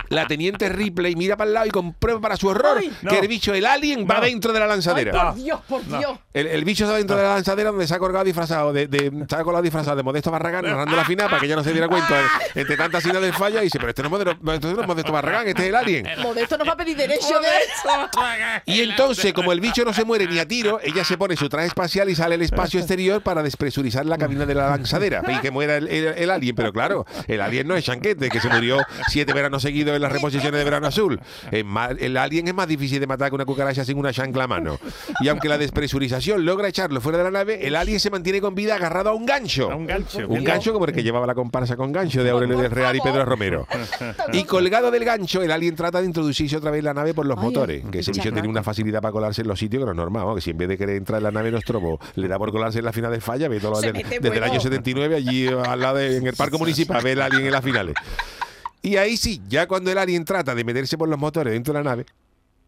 La 0.09 0.27
teniente 0.27 0.69
Ripley 0.69 1.15
mira 1.15 1.37
para 1.37 1.47
el 1.47 1.53
lado 1.53 1.67
y 1.67 1.69
comprueba 1.69 2.19
para 2.19 2.35
su 2.37 2.47
horror 2.47 2.77
Ay. 2.79 2.91
que 3.07 3.19
el 3.19 3.27
bicho, 3.27 3.53
el 3.53 3.65
alien, 3.65 4.07
va 4.09 4.15
No. 4.15 4.21
dentro 4.21 4.51
de 4.53 4.59
la 4.59 4.65
Ay, 4.65 4.71
lanzadera. 4.71 5.11
por 5.11 5.35
Dios, 5.35 5.59
por 5.67 5.85
Dios. 5.85 6.19
El, 6.33 6.47
el 6.47 6.63
bicho 6.65 6.83
está 6.85 6.95
dentro 6.97 7.15
de 7.15 7.23
la 7.23 7.35
lanzadera 7.35 7.69
donde 7.71 7.87
se 7.87 7.93
ha 7.95 7.99
colgado 7.99 8.23
disfrazado 8.25 8.73
de, 8.73 8.87
de- 8.87 9.11
se 9.27 9.35
ha 9.35 9.43
colgado 9.43 9.61
disfrazado 9.63 9.95
de 9.97 10.03
Modesto 10.03 10.31
Barragán 10.31 10.65
narrando 10.65 10.95
la 10.95 11.05
final 11.05 11.27
para 11.27 11.39
que 11.39 11.45
ella 11.45 11.55
no 11.55 11.63
se 11.63 11.71
diera 11.71 11.87
cuenta 11.87 12.15
de- 12.15 12.61
entre 12.61 12.75
tantas 12.77 13.03
sinas 13.03 13.21
del 13.21 13.33
falla 13.33 13.61
y 13.61 13.65
dice, 13.65 13.77
pero 13.79 13.89
este 13.89 14.01
no 14.01 14.07
es 14.07 14.11
Modesto, 14.11 14.37
no, 14.41 14.53
este 14.53 14.67
no 14.73 14.81
es 14.81 14.87
Modesto 14.87 15.11
Barragán, 15.11 15.47
este 15.47 15.63
es 15.63 15.69
el 15.69 15.75
alien. 15.75 16.07
Modesto 16.21 16.57
nos 16.57 16.67
va 16.67 16.71
a 16.73 16.77
pedir 16.77 16.97
derecho 16.97 17.39
de 17.39 17.47
Y 18.65 18.81
entonces, 18.81 19.33
como 19.33 19.51
el 19.51 19.59
bicho 19.59 19.83
no 19.85 19.93
se 19.93 20.03
muere 20.05 20.27
ni 20.27 20.39
a 20.39 20.47
tiro, 20.47 20.79
ella 20.83 21.03
se 21.03 21.17
pone 21.17 21.35
su 21.35 21.49
traje 21.49 21.67
espacial 21.67 22.09
y 22.09 22.15
sale 22.15 22.35
al 22.35 22.41
espacio 22.41 22.79
exterior 22.79 23.21
para 23.21 23.43
despresurizar 23.43 24.05
la 24.05 24.17
cabina 24.17 24.45
de 24.45 24.55
la 24.55 24.69
lanzadera 24.69 25.21
y 25.27 25.39
que 25.39 25.51
muera 25.51 25.77
el, 25.77 25.87
el- 25.87 26.07
el 26.17 26.29
alien. 26.31 26.55
Pero 26.55 26.71
claro, 26.73 27.05
el 27.27 27.41
alien 27.41 27.67
no 27.67 27.75
es 27.75 27.85
Chanquete, 27.85 28.29
que 28.29 28.39
se 28.39 28.49
murió 28.49 28.77
siete 29.07 29.33
veranos 29.33 29.61
seguidos 29.61 29.98
las 29.99 30.11
reposiciones 30.11 30.57
de 30.57 30.63
verano 30.63 30.87
azul. 30.87 31.19
Es 31.51 31.65
más- 31.65 31.91
el 31.99 32.17
alien 32.17 32.47
es 32.47 32.53
más 32.53 32.67
difícil 32.67 32.99
de 32.99 33.07
matar 33.07 33.29
que 33.29 33.35
una 33.35 33.45
cucaracha 33.45 33.83
sin 33.85 33.97
una 33.97 34.11
chancla 34.13 34.45
a 34.45 34.47
mano. 34.47 34.79
Y 35.21 35.27
aunque 35.29 35.49
la 35.49 35.57
despresurización 35.57 36.45
logra 36.45 36.67
echarlo 36.67 37.01
fuera 37.01 37.17
de 37.17 37.23
la 37.25 37.31
nave, 37.31 37.67
el 37.67 37.75
alien 37.75 37.99
se 37.99 38.09
mantiene 38.09 38.41
con 38.41 38.55
vida 38.55 38.75
agarrado 38.75 39.09
a 39.09 39.13
un 39.13 39.25
gancho. 39.25 39.71
A 39.71 39.75
un 39.75 39.87
gancho. 39.87 40.27
Un 40.27 40.43
gancho 40.43 40.73
como 40.73 40.85
el 40.85 40.93
que 40.93 41.03
llevaba 41.03 41.25
la 41.27 41.35
comparsa 41.35 41.75
con 41.75 41.91
gancho 41.91 42.23
de 42.23 42.29
Aurelio 42.29 42.57
del 42.57 42.71
Real 42.71 42.95
y 42.95 43.01
Pedro 43.01 43.25
Romero. 43.25 43.67
Y 44.33 44.43
colgado 44.43 44.91
del 44.91 45.03
gancho, 45.05 45.41
el 45.41 45.51
alien 45.51 45.75
trata 45.75 45.99
de 46.01 46.05
introducirse 46.07 46.57
otra 46.57 46.71
vez 46.71 46.79
en 46.79 46.85
la 46.85 46.93
nave 46.93 47.13
por 47.13 47.25
los 47.25 47.37
Ay, 47.37 47.43
motores. 47.43 47.83
Que 47.91 47.99
ese 47.99 48.11
bicho 48.11 48.31
tiene 48.31 48.47
una 48.47 48.63
facilidad 48.63 49.01
para 49.01 49.11
colarse 49.11 49.41
en 49.41 49.47
los 49.47 49.59
sitios 49.59 49.81
que 49.81 49.85
no 49.85 49.91
es 49.91 49.97
normal. 49.97 50.25
¿no? 50.25 50.35
Que 50.35 50.41
si 50.41 50.51
en 50.51 50.57
vez 50.57 50.67
de 50.69 50.77
querer 50.77 50.95
entrar 50.97 51.17
en 51.17 51.23
la 51.23 51.31
nave 51.31 51.51
Nostromo 51.51 51.99
le 52.15 52.27
da 52.27 52.37
por 52.37 52.51
colarse 52.51 52.79
en 52.79 52.85
la 52.85 52.93
final 52.93 53.11
de 53.11 53.21
falla, 53.21 53.47
ve 53.47 53.59
todo 53.59 53.71
lo 53.71 53.77
Se 53.77 53.87
de- 53.87 53.93
mete 53.93 54.19
desde 54.19 54.37
el 54.37 54.43
año 54.43 54.59
79 54.59 55.15
allí 55.15 55.47
al 55.47 55.79
lado 55.79 55.97
de- 55.97 56.17
en 56.17 56.27
el 56.27 56.35
parque 56.35 56.57
municipal, 56.57 57.01
ve 57.03 57.13
el 57.13 57.21
alien 57.21 57.45
en 57.45 57.51
las 57.51 57.63
finales. 57.63 57.95
Y 58.81 58.97
ahí 58.97 59.17
sí, 59.17 59.41
ya 59.47 59.67
cuando 59.67 59.91
el 59.91 59.97
alien 59.97 60.25
trata 60.25 60.55
de 60.55 60.63
meterse 60.63 60.97
por 60.97 61.09
los 61.09 61.19
motores 61.19 61.53
dentro 61.53 61.73
de 61.73 61.79
la 61.79 61.89
nave, 61.89 62.05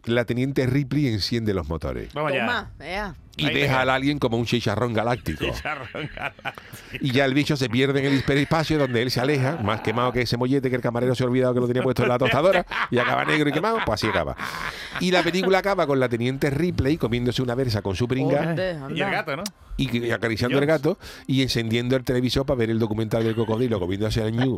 la 0.06 0.26
teniente 0.26 0.66
Ripley 0.66 1.08
enciende 1.08 1.54
los 1.54 1.68
motores. 1.70 2.14
Vamos 2.14 2.32
allá. 2.32 2.46
Toma, 2.46 2.72
vea. 2.80 3.16
Y 3.38 3.46
Ahí 3.46 3.54
deja 3.54 3.68
venga. 3.68 3.82
al 3.82 3.90
alien 3.90 4.20
como 4.20 4.38
un 4.38 4.46
chicharrón 4.46 4.94
galáctico. 4.94 5.46
Chicharrón 5.46 6.10
galáctico. 6.16 6.52
Y 7.00 7.12
ya 7.12 7.26
el 7.26 7.34
bicho 7.34 7.56
se 7.56 7.70
pierde 7.70 8.00
en 8.02 8.06
el 8.14 8.20
hiperespacio 8.20 8.78
donde 8.78 9.02
él 9.02 9.10
se 9.10 9.20
aleja, 9.22 9.58
más 9.64 9.82
quemado 9.82 10.12
que 10.12 10.22
ese 10.22 10.36
mollete 10.38 10.70
que 10.70 10.76
el 10.76 10.82
camarero 10.82 11.16
se 11.16 11.24
ha 11.24 11.28
olvidado 11.28 11.54
que 11.54 11.60
lo 11.62 11.68
tenía 11.68 11.82
puesto 11.84 12.04
en 12.04 12.10
la 12.10 12.18
tostadora 12.18 12.66
y 12.90 12.98
acaba 12.98 13.24
negro 13.26 13.50
y 13.50 13.54
quemado, 13.54 13.78
pues 13.86 14.02
así 14.02 14.08
acaba. 14.08 14.36
Y 15.00 15.12
la 15.12 15.24
película 15.24 15.60
acaba 15.60 15.88
con 15.88 16.00
la 16.00 16.10
teniente 16.10 16.50
Ripley 16.50 16.98
comiéndose 16.98 17.42
una 17.42 17.56
versa 17.56 17.82
con 17.82 17.96
su 17.96 18.08
pringa 18.08 18.54
Y 18.94 19.02
el 19.02 19.10
gato, 19.12 19.36
¿no? 19.38 19.44
y, 19.78 20.06
y 20.06 20.12
acariciando 20.12 20.60
el 20.60 20.66
gato 20.66 21.00
y 21.26 21.42
encendiendo 21.42 21.96
el 21.96 22.04
televisor 22.04 22.46
para 22.46 22.58
ver 22.58 22.70
el 22.70 22.78
documental 22.78 23.24
del 23.24 23.36
cocodrilo 23.36 23.80
comiéndose 23.80 24.22
al 24.22 24.32
ñu 24.34 24.58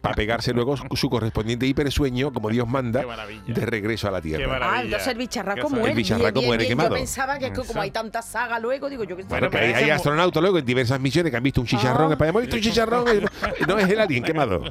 para 0.00 0.14
pegarse 0.16 0.52
luego 0.52 0.76
su 0.96 1.08
correspondiente 1.08 1.66
hipersueño, 1.66 2.32
como 2.32 2.50
Dios 2.50 2.68
manda, 2.68 3.04
de 3.46 3.66
regreso 3.66 4.08
a 4.08 4.10
la 4.10 4.20
Tierra. 4.20 4.58
Ah, 4.60 4.82
entonces 4.82 5.08
el 5.08 5.18
bicharraco 5.18 5.70
muere. 5.70 5.90
El 5.90 5.96
bicharraco 5.96 6.40
Bien, 6.40 6.46
muere 6.46 6.64
bien. 6.64 6.72
quemado. 6.72 6.90
Yo 6.90 6.94
pensaba 6.96 7.38
que 7.38 7.46
es 7.46 7.52
que 7.52 7.62
como 7.64 7.80
hay 7.80 7.90
tanta 8.00 8.22
saga 8.22 8.58
luego, 8.58 8.88
digo 8.88 9.04
yo 9.04 9.16
que 9.16 9.24
Bueno, 9.24 9.46
hay, 9.46 9.50
pero 9.50 9.76
hay 9.76 9.82
ese- 9.84 9.92
astronautas 9.92 10.40
luego 10.42 10.58
en 10.58 10.64
diversas 10.64 10.98
misiones 11.00 11.30
que 11.30 11.36
han 11.36 11.42
visto 11.42 11.60
un 11.60 11.66
chicharrón. 11.66 12.02
Ah. 12.02 12.06
en 12.06 12.12
España, 12.12 12.30
hemos 12.30 12.42
visto 12.42 12.56
un 12.56 12.62
chicharrón. 12.62 13.04
No 13.68 13.78
es 13.78 13.88
el 13.88 14.00
alien 14.00 14.22
quemado. 14.24 14.62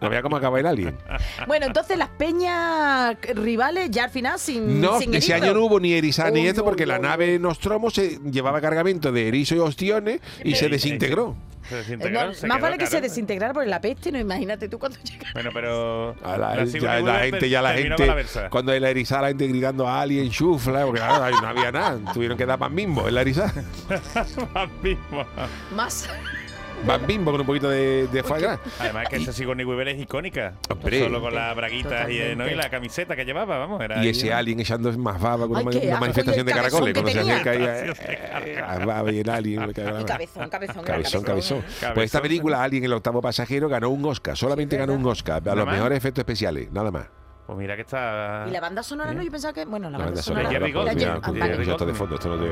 No 0.00 0.08
vea 0.10 0.22
cómo 0.22 0.36
acaba 0.36 0.60
el 0.60 0.66
alien. 0.66 0.96
Bueno, 1.46 1.66
entonces 1.66 1.98
las 1.98 2.08
peñas 2.10 3.16
rivales 3.34 3.90
ya 3.90 4.04
al 4.04 4.10
final 4.10 4.38
sin 4.38 4.80
No, 4.80 4.98
sin 4.98 5.14
ese 5.14 5.32
erizo. 5.32 5.44
año 5.46 5.54
no 5.54 5.64
hubo 5.66 5.80
ni 5.80 5.92
erizar 5.94 6.32
ni 6.32 6.40
Uy, 6.42 6.46
esto 6.48 6.62
uy, 6.62 6.66
porque 6.66 6.86
la 6.86 6.96
uy, 6.96 7.02
nave 7.02 7.38
Nostromo 7.38 7.90
se 7.90 8.18
llevaba 8.30 8.60
cargamento 8.60 9.10
de 9.12 9.28
erizo 9.28 9.54
y 9.54 9.58
ostiones 9.58 10.20
y 10.44 10.54
se 10.54 10.68
desintegró. 10.68 11.36
Se 11.70 11.76
desintegró, 11.76 12.26
no, 12.26 12.34
se 12.34 12.48
más 12.48 12.60
vale 12.60 12.78
que 12.78 12.86
se 12.88 13.00
desintegrara 13.00 13.54
por 13.54 13.64
la 13.64 13.80
peste, 13.80 14.10
no 14.10 14.18
imagínate 14.18 14.68
tú 14.68 14.80
cuando 14.80 14.98
llegas. 15.04 15.32
Bueno, 15.34 15.50
pero. 15.54 16.16
A 16.24 16.36
la, 16.36 16.56
la 16.56 16.64
ya 16.64 17.00
la 17.00 17.20
gente, 17.20 17.48
ya 17.48 17.62
la 17.62 17.74
gente, 17.74 18.06
la 18.06 18.50
cuando 18.50 18.76
la 18.76 18.90
erizada, 18.90 19.22
la 19.22 19.28
gente 19.28 19.46
gritando 19.46 19.86
a 19.86 20.00
alien, 20.00 20.30
chufla, 20.30 20.84
porque 20.84 21.00
claro, 21.00 21.22
ahí 21.22 21.34
no 21.40 21.46
había 21.46 21.70
nada, 21.70 22.12
tuvieron 22.12 22.36
que 22.36 22.44
dar 22.44 22.58
pan 22.58 22.74
bimbo 22.74 23.06
en 23.06 23.14
la 23.14 23.20
erizada. 23.20 23.54
Más 24.52 24.68
mismo. 24.82 25.24
Más. 25.76 26.08
Pan 26.86 27.06
bimbo 27.06 27.30
con 27.30 27.40
un 27.40 27.46
poquito 27.46 27.68
de, 27.68 28.06
de. 28.08 28.20
Además 28.78 29.08
que 29.08 29.16
esa 29.16 29.32
Sigourney 29.32 29.64
Weaver 29.66 29.88
es 29.88 30.00
icónica. 30.00 30.54
Hombre. 30.68 31.00
Solo 31.00 31.20
con 31.20 31.34
las 31.34 31.54
braguitas 31.54 32.08
y, 32.10 32.18
eh, 32.18 32.34
¿no? 32.36 32.48
y 32.48 32.54
la 32.54 32.70
camiseta 32.70 33.14
que 33.14 33.24
llevaba, 33.24 33.58
vamos. 33.58 33.80
Era 33.82 33.96
Y 33.98 34.00
ahí, 34.00 34.08
ese 34.08 34.30
¿no? 34.30 34.36
alien 34.36 34.60
echando 34.60 34.90
más 34.98 35.20
baba 35.20 35.46
con 35.46 35.56
Ay, 35.58 35.64
una, 35.66 35.78
una 35.78 36.00
manifestación 36.00 36.46
de 36.46 36.52
caracoles. 36.52 36.94
cabezón 36.94 37.12
Cuando 37.12 37.22
se 37.22 37.30
acerca 37.32 37.50
ahí 37.50 37.58
tenía. 38.44 38.64
a, 38.66 38.70
a- 38.72 38.74
a 38.76 38.84
baba 38.86 39.12
y 39.12 39.18
el 39.20 39.30
alien. 39.30 39.60
la 39.66 39.72
cabezón, 39.72 40.48
cabezón. 40.48 40.84
Cabezón, 40.84 41.22
cabezón. 41.22 41.60
Cabezón. 41.60 41.94
Pues 41.94 42.06
esta 42.06 42.22
película, 42.22 42.62
Alien, 42.62 42.84
el 42.84 42.92
octavo 42.92 43.20
pasajero, 43.20 43.68
ganó 43.68 43.90
un 43.90 44.04
Oscar. 44.06 44.36
Solamente 44.36 44.76
ganó 44.76 44.94
un 44.94 45.04
Oscar. 45.06 45.36
A 45.36 45.40
¿Nada 45.40 45.56
los 45.56 45.66
mejores 45.66 45.98
efectos 45.98 46.22
especiales, 46.22 46.70
nada 46.72 46.90
más. 46.90 47.06
Pues 47.46 47.58
mira 47.58 47.74
que 47.76 47.82
está. 47.82 48.44
Y 48.48 48.52
la 48.52 48.60
banda 48.60 48.82
sonora 48.82 49.12
no, 49.12 49.22
yo 49.22 49.30
pensaba 49.30 49.52
que. 49.52 49.64
Bueno, 49.64 49.90
la, 49.90 49.98
La 49.98 50.04
banda 50.04 50.20
banda 50.20 50.22
sonora. 50.22 50.44
sonora. 50.48 50.66
Ah, 50.66 51.20
cuidado, 51.30 51.50
vale. 51.50 51.62
eso 51.62 51.72
está 51.72 51.84
de 51.84 51.94
fondo. 51.94 52.14
Esto 52.14 52.28
no 52.28 52.36
te... 52.42 52.50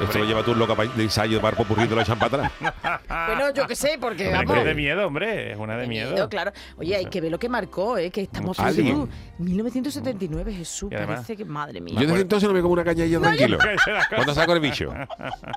Esto 0.00 0.18
lo 0.18 0.24
lleva 0.24 0.42
tú 0.42 0.54
loca 0.54 0.74
de 0.74 1.02
ensayo 1.02 1.40
para 1.40 1.56
popurrí, 1.56 1.86
te 1.86 1.94
lo 1.94 2.00
echan 2.00 2.18
para 2.18 2.48
atrás. 2.48 3.00
Bueno, 3.28 3.52
yo 3.52 3.66
qué 3.66 3.76
sé, 3.76 3.98
porque 4.00 4.26
Hombre, 4.28 4.44
vamos. 4.46 4.58
es 4.58 4.64
de 4.64 4.74
miedo, 4.74 5.06
hombre. 5.06 5.52
Es 5.52 5.58
una 5.58 5.76
de 5.76 5.86
miedo. 5.86 6.28
claro. 6.28 6.52
Oye, 6.76 6.96
hay 6.96 7.06
que 7.06 7.20
ver 7.20 7.30
lo 7.30 7.38
que 7.38 7.48
marcó, 7.48 7.98
¿eh? 7.98 8.10
que 8.10 8.22
estamos 8.22 8.56
viendo. 8.74 9.08
1979, 9.38 10.52
Jesús, 10.52 10.90
parece 10.90 11.36
que. 11.36 11.44
Madre 11.44 11.80
mía. 11.80 11.94
Yo 12.00 12.06
desde 12.06 12.22
entonces 12.22 12.48
no 12.48 12.54
me 12.54 12.60
como 12.60 12.74
una 12.74 12.84
cañadilla 12.84 13.20
tranquilo. 13.20 13.58
Es 13.68 13.86
la 13.86 13.98
cosa. 14.04 14.08
Cuando 14.14 14.34
saco 14.34 14.52
el 14.54 14.60
bicho. 14.60 14.92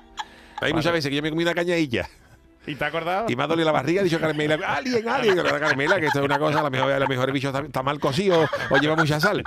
Hay 0.61 0.73
muchas 0.73 0.93
veces 0.93 1.09
que 1.09 1.15
yo 1.15 1.21
me 1.21 1.29
comí 1.29 1.43
una 1.43 1.53
cañadilla. 1.55 2.07
¿Y 2.67 2.75
te 2.75 2.85
has 2.85 2.89
acordado? 2.89 3.25
Y 3.27 3.35
me 3.35 3.43
ha 3.43 3.47
dolido 3.47 3.65
la 3.65 3.71
barriga, 3.71 4.01
ha 4.01 4.03
dicho 4.03 4.19
Carmela, 4.19 4.55
alien, 4.67 5.03
la 5.03 5.59
Carmela, 5.59 5.99
que 5.99 6.05
esto 6.05 6.19
es 6.19 6.25
una 6.25 6.37
cosa, 6.37 6.59
a 6.59 6.63
lo 6.63 6.69
mejor, 6.69 6.91
a 6.91 6.99
lo 6.99 7.07
mejor 7.07 7.29
el 7.29 7.33
bicho 7.33 7.47
está, 7.47 7.61
está 7.61 7.81
mal 7.81 7.99
cocido 7.99 8.47
o 8.69 8.77
lleva 8.77 8.95
mucha 8.95 9.19
sal. 9.19 9.43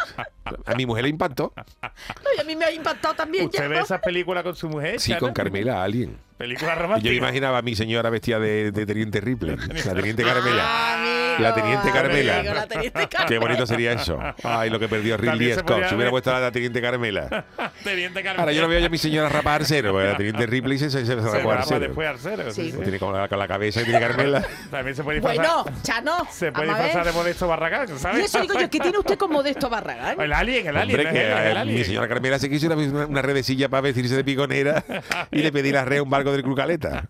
A 0.66 0.74
mi 0.74 0.84
mujer 0.84 1.04
le 1.04 1.10
impactó. 1.10 1.52
Ay, 1.80 2.40
a 2.40 2.44
mí 2.44 2.56
me 2.56 2.64
ha 2.64 2.72
impactado 2.72 3.14
también. 3.14 3.46
¿Usted 3.46 3.60
ya. 3.60 3.68
ve 3.68 3.78
esas 3.78 4.00
películas 4.00 4.42
con 4.42 4.56
su 4.56 4.68
mujer? 4.68 4.98
Sí, 4.98 5.14
con 5.16 5.32
Carmela, 5.32 5.82
alien. 5.84 6.18
Película 6.36 6.72
Y 6.72 6.74
yo 6.74 6.76
me 6.76 6.82
romántica. 6.82 7.14
imaginaba 7.14 7.58
a 7.58 7.62
mi 7.62 7.74
señora 7.76 8.10
vestida 8.10 8.38
de, 8.38 8.72
de 8.72 8.86
Teniente 8.86 9.20
Ripley, 9.20 9.56
la 9.84 9.94
Teniente 9.94 10.22
Carmela. 10.24 10.62
Ah, 10.66 10.94
amigo, 10.94 11.42
La 11.42 11.54
teniente 11.54 11.90
Carmela. 11.90 12.38
amigo, 12.38 12.54
la 12.54 12.66
teniente 12.66 13.08
Carmela. 13.08 13.26
Qué 13.28 13.38
bonito 13.38 13.66
sería 13.66 13.92
eso. 13.92 14.18
Ay, 14.42 14.70
lo 14.70 14.78
que 14.78 14.88
perdió 14.88 15.16
Ridley 15.16 15.52
Scott. 15.54 15.84
Si 15.88 15.94
hubiera 15.94 16.10
puesto 16.10 16.32
a 16.34 16.38
la 16.40 16.50
Teniente 16.52 16.80
Carmela. 16.80 17.44
Teniente 17.84 18.22
Carmen. 18.22 18.40
Ahora 18.40 18.52
yo 18.52 18.62
no 18.62 18.68
veo 18.68 18.78
ya 18.80 18.86
a 18.86 18.88
mi 18.88 18.98
señora 18.98 19.28
rapar 19.28 19.60
al 19.62 19.66
cero, 19.66 19.92
porque 19.92 20.06
la 20.08 20.16
Teniente 20.16 20.46
Ripley 20.46 20.78
se, 20.78 20.90
se, 20.90 21.00
se, 21.00 21.06
Se 21.06 21.14
rapó 21.16 21.28
al 21.36 21.42
graba 21.42 21.64
cero. 21.66 21.80
después 21.80 22.08
al 22.08 22.18
cero. 22.18 22.44
Sí. 22.52 22.70
sí. 22.70 22.78
Tiene 22.82 22.98
con 22.98 23.12
la, 23.12 23.28
con 23.28 23.38
la 23.38 23.48
cabeza 23.48 23.80
que 23.80 23.86
tiene 23.86 24.00
Carmela. 24.00 24.44
También 24.70 24.94
se 24.96 25.02
puede 25.02 25.18
disfrazar. 25.20 25.46
Bueno, 25.64 25.80
Chano. 25.82 26.28
se 26.30 26.52
puede 26.52 26.68
disfrazar 26.68 27.04
de. 27.06 27.12
Modesto 27.12 27.48
Barragán, 27.48 27.88
Y 27.94 27.98
¿sabes? 27.98 28.24
eso 28.26 28.40
digo 28.40 28.54
yo, 28.58 28.68
¿qué 28.70 28.78
tiene 28.80 28.98
usted 28.98 29.16
con 29.18 29.30
Modesto 29.32 29.68
Barragán? 29.70 30.20
El 30.20 30.32
alien, 30.32 30.66
el 30.68 30.76
alien. 30.76 31.00
Hombre, 31.00 31.12
que 31.12 31.50
el 31.50 31.56
alien. 31.56 31.78
mi 31.78 31.84
señora 31.84 32.06
Carmela 32.08 32.38
se 32.38 32.48
quiso 32.50 32.66
una, 32.66 32.76
una 33.06 33.22
redecilla 33.22 33.68
para 33.68 33.80
vestirse 33.82 34.14
de 34.16 34.24
piconera 34.24 34.84
y 35.32 35.38
le 35.42 35.50
pedí 35.52 35.72
la 35.72 35.84
red 35.84 36.00
un 36.00 36.10
barco 36.10 36.23
del 36.32 36.42
Club 36.42 36.56
Caleta, 36.56 37.08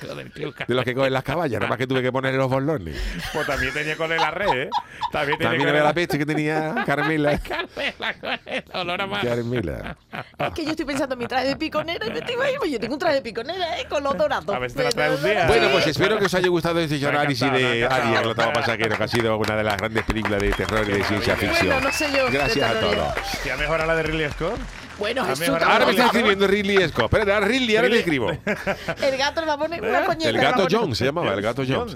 club. 0.00 0.54
de 0.66 0.74
los 0.74 0.84
que 0.84 0.94
cogen 0.94 1.12
las 1.12 1.24
caballas, 1.24 1.60
nada 1.60 1.68
más 1.68 1.78
que 1.78 1.86
tuve 1.86 2.02
que 2.02 2.12
ponerle 2.12 2.38
los 2.38 2.48
borlones. 2.50 2.96
Pues 3.32 3.46
también 3.46 3.72
tenía 3.72 3.96
con 3.96 4.10
él 4.12 4.18
la 4.18 4.30
red, 4.30 4.48
¿eh? 4.48 4.70
También 5.12 5.38
tenía 5.38 5.50
También 5.50 5.60
con 5.60 5.68
había 5.68 5.80
él 5.80 5.84
la 5.86 5.94
peste 5.94 6.18
que 6.18 6.26
tenía 6.26 6.74
Carmela. 6.86 7.38
Carmela 7.48 8.14
con 8.20 8.38
el 8.46 8.64
olor 8.74 9.00
a 9.02 9.06
mar. 9.06 9.26
Carmela. 9.26 9.96
Es 10.38 10.50
que 10.54 10.64
yo 10.64 10.70
estoy 10.70 10.86
pensando 10.86 11.14
en 11.14 11.18
mi 11.18 11.26
traje 11.26 11.48
de 11.48 11.56
piconera 11.56 12.06
y 12.06 12.10
me 12.10 12.18
estoy 12.18 12.34
imaginando, 12.34 12.66
yo 12.66 12.80
tengo 12.80 12.94
un 12.94 13.00
traje 13.00 13.14
de 13.16 13.22
piconera, 13.22 13.80
¿eh? 13.80 13.86
Con 13.88 14.02
los 14.02 14.16
dorados. 14.16 14.54
A 14.54 14.58
ver 14.58 14.70
si 14.70 14.76
te 14.76 14.84
la 14.84 14.90
traes 14.90 15.18
un 15.18 15.24
día. 15.24 15.46
Bueno, 15.46 15.68
pues 15.70 15.86
espero 15.86 16.18
que 16.18 16.26
os 16.26 16.34
haya 16.34 16.48
gustado 16.48 16.80
este 16.80 17.06
análisis 17.06 17.52
de. 17.52 17.86
Alien, 17.86 18.22
el 18.22 18.28
octavo 18.28 18.52
pasajero, 18.52 18.96
que 18.96 19.04
ha 19.04 19.08
sido 19.08 19.36
una 19.36 19.56
de 19.56 19.64
las 19.64 19.76
grandes 19.76 20.04
películas 20.04 20.40
de 20.40 20.50
terror 20.52 20.88
y 20.88 20.92
de 20.92 21.04
ciencia 21.04 21.36
ficción. 21.36 21.66
Bueno, 21.66 21.80
no 21.80 21.92
sé 21.92 22.06
yo. 22.16 22.30
Gracias 22.30 22.70
a 22.70 22.80
todos. 22.80 22.94
ya. 22.96 23.14
¿Que 23.42 23.52
ha 23.52 23.56
mejorado 23.56 23.86
la 23.88 23.96
de 23.96 24.02
Ridley 24.04 24.30
Scott? 24.30 24.58
Bueno, 25.00 25.24
Jesús. 25.24 25.48
Ahora 25.48 25.86
me 25.86 25.92
está 25.92 26.06
escribiendo 26.06 26.46
Ridley 26.46 26.88
Scott. 26.90 27.12
Espera, 27.12 27.34
ahora 27.34 27.48
Ridley, 27.48 27.76
ahora 27.76 27.88
le 27.88 27.98
escribo. 27.98 28.30
El 29.02 29.16
gato 29.16 29.40
le 29.40 29.46
va 29.46 29.54
a 29.54 29.58
poner 29.58 29.82
una 29.82 30.04
coñeta. 30.04 30.28
El 30.28 30.38
gato 30.38 30.66
John 30.70 30.94
se 30.94 31.06
llamaba, 31.06 31.32
el 31.32 31.42
gato 31.42 31.64
John. 31.66 31.88